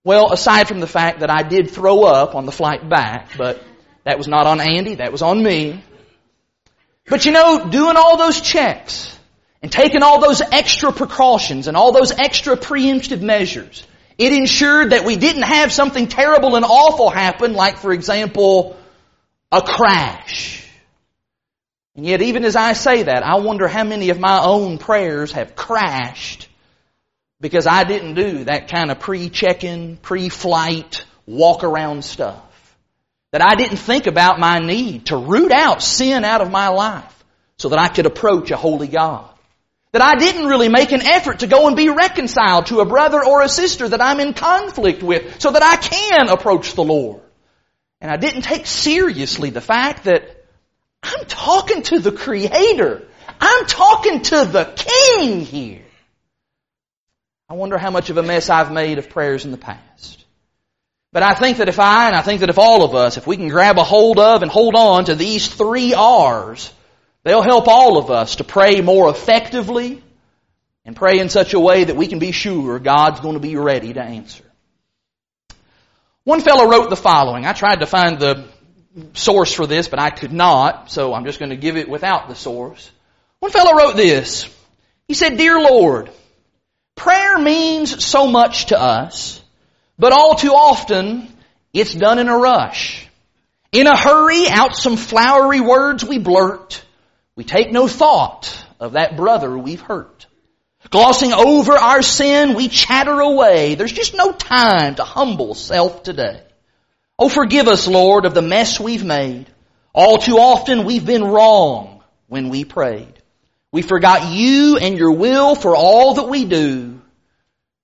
Well, 0.06 0.32
aside 0.32 0.70
from 0.70 0.80
the 0.80 0.88
fact 0.88 1.20
that 1.20 1.30
I 1.30 1.44
did 1.44 1.70
throw 1.70 2.04
up 2.06 2.34
on 2.34 2.46
the 2.46 2.54
flight 2.54 2.88
back, 2.88 3.32
but 3.38 3.62
that 4.06 4.18
was 4.18 4.30
not 4.30 4.48
on 4.48 4.62
Andy, 4.62 4.96
that 4.96 5.12
was 5.12 5.22
on 5.22 5.44
me. 5.44 5.84
But 7.08 7.26
you 7.26 7.32
know, 7.32 7.70
doing 7.70 7.98
all 7.98 8.18
those 8.18 8.40
checks 8.40 9.18
and 9.62 9.72
taking 9.72 10.04
all 10.04 10.22
those 10.22 10.42
extra 10.42 10.92
precautions 10.92 11.68
and 11.68 11.76
all 11.76 11.92
those 11.92 12.12
extra 12.12 12.56
preemptive 12.56 13.22
measures, 13.22 13.86
it 14.18 14.34
ensured 14.34 14.92
that 14.92 15.06
we 15.06 15.16
didn't 15.16 15.44
have 15.44 15.72
something 15.72 16.08
terrible 16.08 16.56
and 16.56 16.66
awful 16.66 17.10
happen, 17.10 17.54
like 17.54 17.78
for 17.78 17.92
example, 17.92 18.78
a 19.52 19.62
crash. 19.62 20.66
And 21.96 22.06
yet 22.06 22.22
even 22.22 22.46
as 22.46 22.56
I 22.56 22.74
say 22.74 23.04
that, 23.04 23.24
I 23.24 23.36
wonder 23.36 23.68
how 23.68 23.84
many 23.84 24.10
of 24.10 24.20
my 24.20 24.42
own 24.42 24.78
prayers 24.78 25.34
have 25.34 25.56
crashed 25.56 26.48
because 27.42 27.68
I 27.68 27.84
didn't 27.84 28.14
do 28.14 28.46
that 28.46 28.70
kind 28.70 28.92
of 28.92 29.00
pre-check-in, 29.00 29.98
pre-flight, 29.98 31.04
walk-around 31.26 32.06
stuff. 32.06 32.42
That 33.32 33.42
I 33.42 33.56
didn't 33.56 33.78
think 33.78 34.08
about 34.08 34.40
my 34.40 34.60
need 34.60 35.08
to 35.08 35.18
root 35.18 35.52
out 35.52 35.82
sin 35.82 36.26
out 36.26 36.42
of 36.42 36.52
my 36.52 36.68
life 36.68 37.24
so 37.58 37.70
that 37.70 37.80
I 37.80 37.88
could 37.88 38.06
approach 38.06 38.52
a 38.52 38.58
holy 38.58 38.88
God. 38.88 39.30
That 39.94 40.02
I 40.02 40.16
didn't 40.16 40.48
really 40.48 40.70
make 40.70 40.92
an 40.92 41.02
effort 41.02 41.40
to 41.40 41.48
go 41.48 41.68
and 41.68 41.76
be 41.76 41.90
reconciled 41.90 42.68
to 42.68 42.80
a 42.80 42.86
brother 42.86 43.24
or 43.24 43.42
a 43.42 43.50
sister 43.50 43.88
that 43.88 44.02
I'm 44.02 44.20
in 44.20 44.34
conflict 44.34 45.04
with 45.04 45.42
so 45.42 45.52
that 45.52 45.64
I 45.64 45.76
can 45.76 46.30
approach 46.30 46.74
the 46.74 46.84
Lord. 46.84 47.22
And 48.00 48.10
I 48.10 48.18
didn't 48.18 48.42
take 48.44 48.66
seriously 48.66 49.50
the 49.50 49.62
fact 49.62 50.06
that 50.06 50.46
I'm 51.04 51.26
talking 51.26 51.84
to 51.84 52.00
the 52.00 52.12
Creator. 52.12 53.08
I'm 53.40 53.66
talking 53.66 54.22
to 54.24 54.46
the 54.46 54.74
King 54.76 55.42
here. 55.42 55.84
I 57.50 57.56
wonder 57.56 57.78
how 57.78 57.92
much 57.92 58.10
of 58.10 58.18
a 58.18 58.24
mess 58.24 58.50
I've 58.50 58.72
made 58.72 58.98
of 58.98 59.10
prayers 59.10 59.44
in 59.46 59.52
the 59.52 59.58
past. 59.58 60.21
But 61.14 61.24
I 61.24 61.34
think 61.34 61.58
that 61.58 61.68
if 61.68 61.80
I, 61.80 62.08
and 62.08 62.16
I 62.16 62.22
think 62.22 62.40
that 62.40 62.50
if 62.50 62.58
all 62.58 62.84
of 62.84 62.96
us, 62.96 63.18
if 63.18 63.28
we 63.28 63.36
can 63.36 63.50
grab 63.50 63.78
a 63.78 63.84
hold 63.84 64.18
of 64.18 64.42
and 64.42 64.52
hold 64.52 64.76
on 64.76 65.06
to 65.06 65.16
these 65.16 65.48
three 65.48 65.94
R's, 65.94 66.72
they'll 67.24 67.42
help 67.42 67.68
all 67.68 67.98
of 67.98 68.10
us 68.10 68.38
to 68.38 68.44
pray 68.44 68.82
more 68.82 69.10
effectively 69.10 70.02
and 70.86 70.96
pray 70.96 71.20
in 71.20 71.30
such 71.30 71.54
a 71.54 71.60
way 71.60 71.84
that 71.84 71.98
we 71.98 72.08
can 72.08 72.20
be 72.20 72.32
sure 72.32 72.80
God's 72.80 73.20
going 73.20 73.34
to 73.34 73.42
be 73.42 73.58
ready 73.58 73.94
to 73.94 74.02
answer. 74.02 74.44
One 76.24 76.42
fellow 76.42 76.70
wrote 76.70 76.90
the 76.90 76.96
following. 76.96 77.46
I 77.46 77.54
tried 77.54 77.82
to 77.82 77.86
find 77.86 78.20
the 78.20 78.48
source 79.14 79.52
for 79.54 79.68
this, 79.68 79.88
but 79.88 80.00
I 80.00 80.12
could 80.12 80.32
not, 80.32 80.92
so 80.92 81.14
I'm 81.14 81.26
just 81.26 81.40
going 81.40 81.50
to 81.50 81.58
give 81.58 81.78
it 81.78 81.90
without 81.90 82.30
the 82.30 82.36
source. 82.36 82.90
One 83.40 83.52
fellow 83.52 83.76
wrote 83.76 83.96
this. 83.96 84.48
He 85.08 85.14
said, 85.14 85.38
Dear 85.38 85.60
Lord, 85.60 86.10
Prayer 87.02 87.40
means 87.40 88.06
so 88.06 88.28
much 88.28 88.68
to 88.68 88.80
us, 88.80 89.41
but 90.02 90.14
all 90.14 90.34
too 90.34 90.52
often 90.52 91.32
it's 91.74 91.94
done 91.94 92.18
in 92.18 92.28
a 92.28 92.36
rush. 92.36 93.08
In 93.72 93.86
a 93.86 93.96
hurry, 93.96 94.50
out 94.50 94.76
some 94.76 94.98
flowery 94.98 95.62
words 95.62 96.04
we 96.04 96.18
blurt. 96.18 96.84
We 97.36 97.44
take 97.44 97.72
no 97.72 97.88
thought 97.88 98.66
of 98.80 98.94
that 98.94 99.16
brother 99.16 99.56
we've 99.56 99.80
hurt. 99.80 100.26
Glossing 100.90 101.34
over 101.34 101.74
our 101.74 102.02
sin, 102.02 102.56
we 102.56 102.68
chatter 102.68 103.20
away. 103.20 103.76
There's 103.76 103.92
just 103.92 104.16
no 104.16 104.32
time 104.32 104.96
to 104.96 105.04
humble 105.04 105.54
self 105.54 106.02
today. 106.02 106.42
Oh, 107.20 107.30
forgive 107.30 107.68
us, 107.68 107.88
Lord, 107.88 108.26
of 108.26 108.34
the 108.34 108.42
mess 108.42 108.80
we've 108.80 109.06
made. 109.06 109.46
All 109.94 110.18
too 110.18 110.40
often 110.40 110.84
we've 110.84 111.06
been 111.06 111.24
wrong 111.24 112.04
when 112.28 112.50
we 112.50 112.66
prayed. 112.66 113.22
We 113.72 113.84
forgot 113.84 114.34
you 114.34 114.78
and 114.78 114.98
your 114.98 115.12
will 115.12 115.54
for 115.54 115.76
all 115.76 116.16
that 116.16 116.28
we 116.28 116.46
do. 116.46 117.00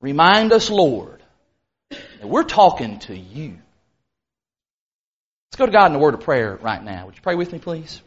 Remind 0.01 0.51
us, 0.51 0.71
Lord, 0.71 1.16
we're 2.23 2.43
talking 2.43 2.99
to 2.99 3.17
you. 3.17 3.57
Let's 5.49 5.57
go 5.57 5.65
to 5.65 5.71
God 5.71 5.87
in 5.87 5.93
the 5.93 5.99
word 5.99 6.13
of 6.13 6.21
prayer 6.21 6.57
right 6.61 6.83
now. 6.83 7.05
Would 7.05 7.15
you 7.15 7.21
pray 7.21 7.35
with 7.35 7.51
me, 7.51 7.59
please? 7.59 8.01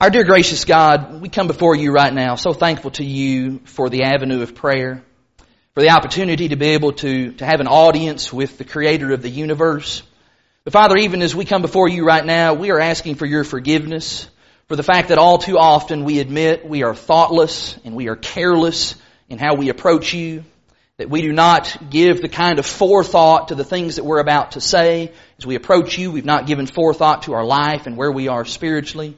Our 0.00 0.10
dear 0.10 0.24
gracious 0.24 0.64
God, 0.64 1.20
we 1.20 1.28
come 1.28 1.46
before 1.46 1.76
you 1.76 1.92
right 1.92 2.12
now, 2.12 2.34
so 2.34 2.52
thankful 2.52 2.90
to 2.92 3.04
you 3.04 3.60
for 3.64 3.88
the 3.88 4.02
avenue 4.02 4.42
of 4.42 4.54
prayer, 4.54 5.02
for 5.74 5.80
the 5.80 5.90
opportunity 5.90 6.48
to 6.48 6.56
be 6.56 6.70
able 6.70 6.92
to, 6.94 7.32
to 7.32 7.46
have 7.46 7.60
an 7.60 7.68
audience 7.68 8.32
with 8.32 8.58
the 8.58 8.64
creator 8.64 9.12
of 9.12 9.22
the 9.22 9.30
universe. 9.30 10.02
But 10.64 10.72
Father, 10.72 10.96
even 10.96 11.22
as 11.22 11.34
we 11.34 11.44
come 11.44 11.62
before 11.62 11.88
you 11.88 12.04
right 12.04 12.24
now, 12.24 12.54
we 12.54 12.70
are 12.70 12.80
asking 12.80 13.14
for 13.14 13.26
your 13.26 13.44
forgiveness 13.44 14.28
for 14.66 14.76
the 14.76 14.82
fact 14.82 15.08
that 15.08 15.18
all 15.18 15.38
too 15.38 15.58
often 15.58 16.04
we 16.04 16.20
admit 16.20 16.66
we 16.66 16.82
are 16.82 16.94
thoughtless 16.94 17.78
and 17.84 17.94
we 17.94 18.08
are 18.08 18.16
careless 18.16 18.96
in 19.28 19.38
how 19.38 19.54
we 19.54 19.68
approach 19.68 20.14
you. 20.14 20.44
That 20.96 21.10
we 21.10 21.22
do 21.22 21.32
not 21.32 21.90
give 21.90 22.22
the 22.22 22.28
kind 22.28 22.60
of 22.60 22.66
forethought 22.66 23.48
to 23.48 23.56
the 23.56 23.64
things 23.64 23.96
that 23.96 24.04
we're 24.04 24.20
about 24.20 24.52
to 24.52 24.60
say. 24.60 25.12
As 25.38 25.46
we 25.46 25.56
approach 25.56 25.98
you, 25.98 26.12
we've 26.12 26.24
not 26.24 26.46
given 26.46 26.66
forethought 26.66 27.22
to 27.22 27.34
our 27.34 27.44
life 27.44 27.86
and 27.86 27.96
where 27.96 28.12
we 28.12 28.28
are 28.28 28.44
spiritually. 28.44 29.16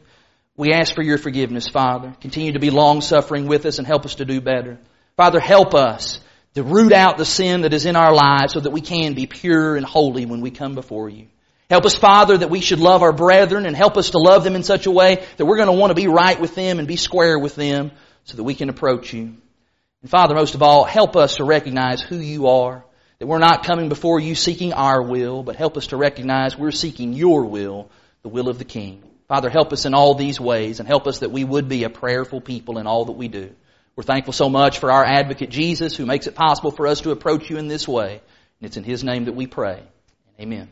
We 0.56 0.72
ask 0.72 0.94
for 0.94 1.02
your 1.02 1.18
forgiveness, 1.18 1.68
Father. 1.68 2.16
Continue 2.22 2.52
to 2.52 2.58
be 2.58 2.70
long 2.70 3.02
suffering 3.02 3.46
with 3.46 3.66
us 3.66 3.76
and 3.76 3.86
help 3.86 4.06
us 4.06 4.14
to 4.16 4.24
do 4.24 4.40
better. 4.40 4.78
Father, 5.18 5.38
help 5.38 5.74
us 5.74 6.18
to 6.54 6.62
root 6.62 6.92
out 6.92 7.18
the 7.18 7.26
sin 7.26 7.60
that 7.60 7.74
is 7.74 7.84
in 7.84 7.94
our 7.94 8.14
lives 8.14 8.54
so 8.54 8.60
that 8.60 8.70
we 8.70 8.80
can 8.80 9.12
be 9.12 9.26
pure 9.26 9.76
and 9.76 9.84
holy 9.84 10.24
when 10.24 10.40
we 10.40 10.50
come 10.50 10.74
before 10.74 11.10
you. 11.10 11.26
Help 11.68 11.84
us, 11.84 11.94
Father, 11.94 12.38
that 12.38 12.48
we 12.48 12.60
should 12.62 12.80
love 12.80 13.02
our 13.02 13.12
brethren 13.12 13.66
and 13.66 13.76
help 13.76 13.98
us 13.98 14.10
to 14.10 14.18
love 14.18 14.44
them 14.44 14.56
in 14.56 14.62
such 14.62 14.86
a 14.86 14.90
way 14.90 15.22
that 15.36 15.44
we're 15.44 15.56
going 15.56 15.68
to 15.68 15.78
want 15.78 15.90
to 15.90 15.94
be 15.94 16.06
right 16.06 16.40
with 16.40 16.54
them 16.54 16.78
and 16.78 16.88
be 16.88 16.96
square 16.96 17.38
with 17.38 17.54
them 17.54 17.90
so 18.24 18.38
that 18.38 18.44
we 18.44 18.54
can 18.54 18.70
approach 18.70 19.12
you. 19.12 19.34
And 20.06 20.10
Father, 20.12 20.36
most 20.36 20.54
of 20.54 20.62
all, 20.62 20.84
help 20.84 21.16
us 21.16 21.38
to 21.38 21.44
recognize 21.44 22.00
who 22.00 22.18
you 22.18 22.46
are, 22.46 22.84
that 23.18 23.26
we're 23.26 23.40
not 23.40 23.64
coming 23.64 23.88
before 23.88 24.20
you 24.20 24.36
seeking 24.36 24.72
our 24.72 25.02
will, 25.02 25.42
but 25.42 25.56
help 25.56 25.76
us 25.76 25.88
to 25.88 25.96
recognize 25.96 26.56
we're 26.56 26.70
seeking 26.70 27.12
your 27.12 27.44
will, 27.44 27.90
the 28.22 28.28
will 28.28 28.48
of 28.48 28.58
the 28.60 28.64
King. 28.64 29.02
Father, 29.26 29.50
help 29.50 29.72
us 29.72 29.84
in 29.84 29.94
all 29.94 30.14
these 30.14 30.38
ways 30.38 30.78
and 30.78 30.86
help 30.86 31.08
us 31.08 31.18
that 31.18 31.32
we 31.32 31.42
would 31.42 31.68
be 31.68 31.82
a 31.82 31.90
prayerful 31.90 32.40
people 32.40 32.78
in 32.78 32.86
all 32.86 33.06
that 33.06 33.16
we 33.18 33.26
do. 33.26 33.50
We're 33.96 34.04
thankful 34.04 34.32
so 34.32 34.48
much 34.48 34.78
for 34.78 34.92
our 34.92 35.04
advocate 35.04 35.50
Jesus 35.50 35.96
who 35.96 36.06
makes 36.06 36.28
it 36.28 36.36
possible 36.36 36.70
for 36.70 36.86
us 36.86 37.00
to 37.00 37.10
approach 37.10 37.50
you 37.50 37.56
in 37.56 37.66
this 37.66 37.88
way. 37.88 38.20
And 38.60 38.66
it's 38.68 38.76
in 38.76 38.84
his 38.84 39.02
name 39.02 39.24
that 39.24 39.34
we 39.34 39.48
pray. 39.48 39.82
Amen. 40.38 40.68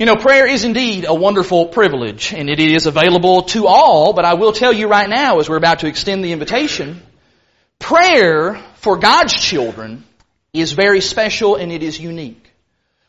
You 0.00 0.06
know, 0.06 0.16
prayer 0.16 0.46
is 0.46 0.64
indeed 0.64 1.04
a 1.06 1.12
wonderful 1.12 1.66
privilege 1.66 2.32
and 2.32 2.48
it 2.48 2.58
is 2.58 2.86
available 2.86 3.42
to 3.42 3.66
all, 3.66 4.14
but 4.14 4.24
I 4.24 4.32
will 4.32 4.52
tell 4.52 4.72
you 4.72 4.88
right 4.88 5.06
now 5.06 5.40
as 5.40 5.48
we're 5.50 5.58
about 5.58 5.80
to 5.80 5.88
extend 5.88 6.24
the 6.24 6.32
invitation, 6.32 7.02
prayer 7.78 8.54
for 8.76 8.96
God's 8.96 9.34
children 9.34 10.06
is 10.54 10.72
very 10.72 11.02
special 11.02 11.56
and 11.56 11.70
it 11.70 11.82
is 11.82 12.00
unique. 12.00 12.50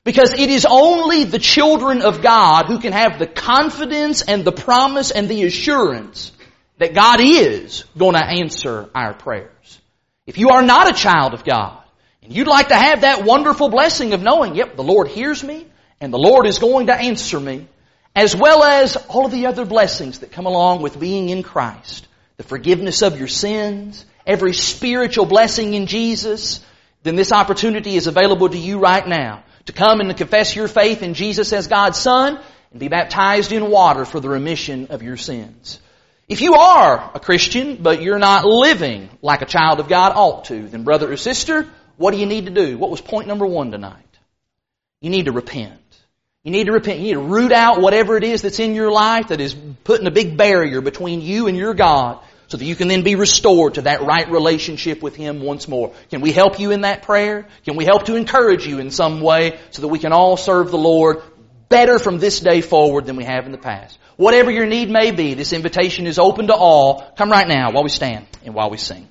Because 0.03 0.33
it 0.33 0.49
is 0.49 0.65
only 0.69 1.23
the 1.23 1.39
children 1.39 2.01
of 2.01 2.21
God 2.21 2.65
who 2.65 2.77
can 2.77 2.91
have 2.91 3.19
the 3.19 3.27
confidence 3.27 4.21
and 4.21 4.43
the 4.43 4.51
promise 4.51 5.11
and 5.11 5.29
the 5.29 5.43
assurance 5.43 6.33
that 6.77 6.93
God 6.93 7.21
is 7.21 7.85
going 7.97 8.15
to 8.15 8.25
answer 8.25 8.89
our 8.93 9.13
prayers. 9.13 9.79
If 10.27 10.37
you 10.37 10.49
are 10.49 10.61
not 10.61 10.89
a 10.89 10.93
child 10.93 11.33
of 11.33 11.45
God, 11.45 11.81
and 12.21 12.35
you'd 12.35 12.47
like 12.47 12.67
to 12.67 12.75
have 12.75 13.01
that 13.01 13.23
wonderful 13.23 13.69
blessing 13.69 14.11
of 14.11 14.21
knowing, 14.21 14.55
yep, 14.55 14.75
the 14.75 14.83
Lord 14.83 15.07
hears 15.07 15.41
me, 15.41 15.67
and 16.01 16.11
the 16.11 16.17
Lord 16.17 16.47
is 16.47 16.57
going 16.57 16.87
to 16.87 16.95
answer 16.95 17.39
me, 17.39 17.67
as 18.15 18.35
well 18.35 18.63
as 18.63 18.97
all 19.07 19.25
of 19.25 19.31
the 19.31 19.45
other 19.45 19.65
blessings 19.65 20.19
that 20.19 20.31
come 20.31 20.47
along 20.47 20.81
with 20.81 20.99
being 20.99 21.29
in 21.29 21.43
Christ, 21.43 22.07
the 22.37 22.43
forgiveness 22.43 23.03
of 23.03 23.19
your 23.19 23.27
sins, 23.27 24.03
every 24.25 24.53
spiritual 24.53 25.25
blessing 25.25 25.75
in 25.75 25.85
Jesus, 25.85 26.65
then 27.03 27.15
this 27.15 27.31
opportunity 27.31 27.95
is 27.95 28.07
available 28.07 28.49
to 28.49 28.57
you 28.57 28.79
right 28.79 29.07
now 29.07 29.43
to 29.65 29.73
come 29.73 29.99
and 29.99 30.09
to 30.09 30.15
confess 30.15 30.55
your 30.55 30.67
faith 30.67 31.03
in 31.03 31.13
Jesus 31.13 31.53
as 31.53 31.67
God's 31.67 31.99
Son 31.99 32.39
and 32.71 32.79
be 32.79 32.87
baptized 32.87 33.51
in 33.51 33.69
water 33.69 34.03
for 34.03 34.19
the 34.19 34.29
remission 34.29 34.87
of 34.87 35.03
your 35.03 35.17
sins. 35.17 35.79
If 36.27 36.41
you 36.41 36.55
are 36.55 37.11
a 37.13 37.19
Christian, 37.19 37.77
but 37.81 38.01
you're 38.01 38.17
not 38.17 38.45
living 38.45 39.09
like 39.21 39.41
a 39.41 39.45
child 39.45 39.79
of 39.79 39.87
God 39.87 40.13
ought 40.15 40.45
to, 40.45 40.67
then 40.67 40.83
brother 40.83 41.11
or 41.11 41.17
sister, 41.17 41.67
what 41.97 42.11
do 42.11 42.17
you 42.17 42.25
need 42.25 42.45
to 42.45 42.51
do? 42.51 42.77
What 42.77 42.89
was 42.89 43.01
point 43.01 43.27
number 43.27 43.45
one 43.45 43.69
tonight? 43.69 43.97
You 45.01 45.09
need 45.09 45.25
to 45.25 45.31
repent. 45.31 45.80
You 46.43 46.49
need 46.49 46.65
to 46.65 46.71
repent. 46.71 46.99
You 46.99 47.05
need 47.05 47.13
to 47.13 47.19
root 47.19 47.51
out 47.51 47.81
whatever 47.81 48.17
it 48.17 48.23
is 48.23 48.41
that's 48.41 48.59
in 48.59 48.73
your 48.73 48.91
life 48.91 49.27
that 49.27 49.39
is 49.39 49.55
putting 49.83 50.07
a 50.07 50.11
big 50.11 50.37
barrier 50.37 50.81
between 50.81 51.21
you 51.21 51.47
and 51.47 51.55
your 51.55 51.75
God 51.75 52.19
so 52.47 52.57
that 52.57 52.65
you 52.65 52.75
can 52.75 52.87
then 52.87 53.03
be 53.03 53.13
restored 53.13 53.75
to 53.75 53.83
that 53.83 54.01
right 54.01 54.27
relationship 54.27 55.03
with 55.03 55.15
Him 55.15 55.43
once 55.43 55.67
more. 55.67 55.93
Can 56.09 56.19
we 56.21 56.31
help 56.31 56.59
you 56.59 56.71
in 56.71 56.81
that 56.81 57.03
prayer? 57.03 57.47
Can 57.63 57.75
we 57.75 57.85
help 57.85 58.05
to 58.05 58.15
encourage 58.15 58.65
you 58.65 58.79
in 58.79 58.89
some 58.89 59.21
way 59.21 59.59
so 59.69 59.83
that 59.83 59.87
we 59.89 59.99
can 59.99 60.13
all 60.13 60.35
serve 60.35 60.71
the 60.71 60.79
Lord 60.79 61.21
better 61.69 61.99
from 61.99 62.17
this 62.17 62.39
day 62.39 62.61
forward 62.61 63.05
than 63.05 63.17
we 63.17 63.23
have 63.23 63.45
in 63.45 63.51
the 63.51 63.59
past? 63.59 63.99
Whatever 64.17 64.49
your 64.49 64.65
need 64.65 64.89
may 64.89 65.11
be, 65.11 65.35
this 65.35 65.53
invitation 65.53 66.07
is 66.07 66.17
open 66.17 66.47
to 66.47 66.55
all. 66.55 67.01
Come 67.17 67.29
right 67.29 67.47
now 67.47 67.71
while 67.71 67.83
we 67.83 67.89
stand 67.89 68.25
and 68.43 68.55
while 68.55 68.71
we 68.71 68.77
sing. 68.77 69.07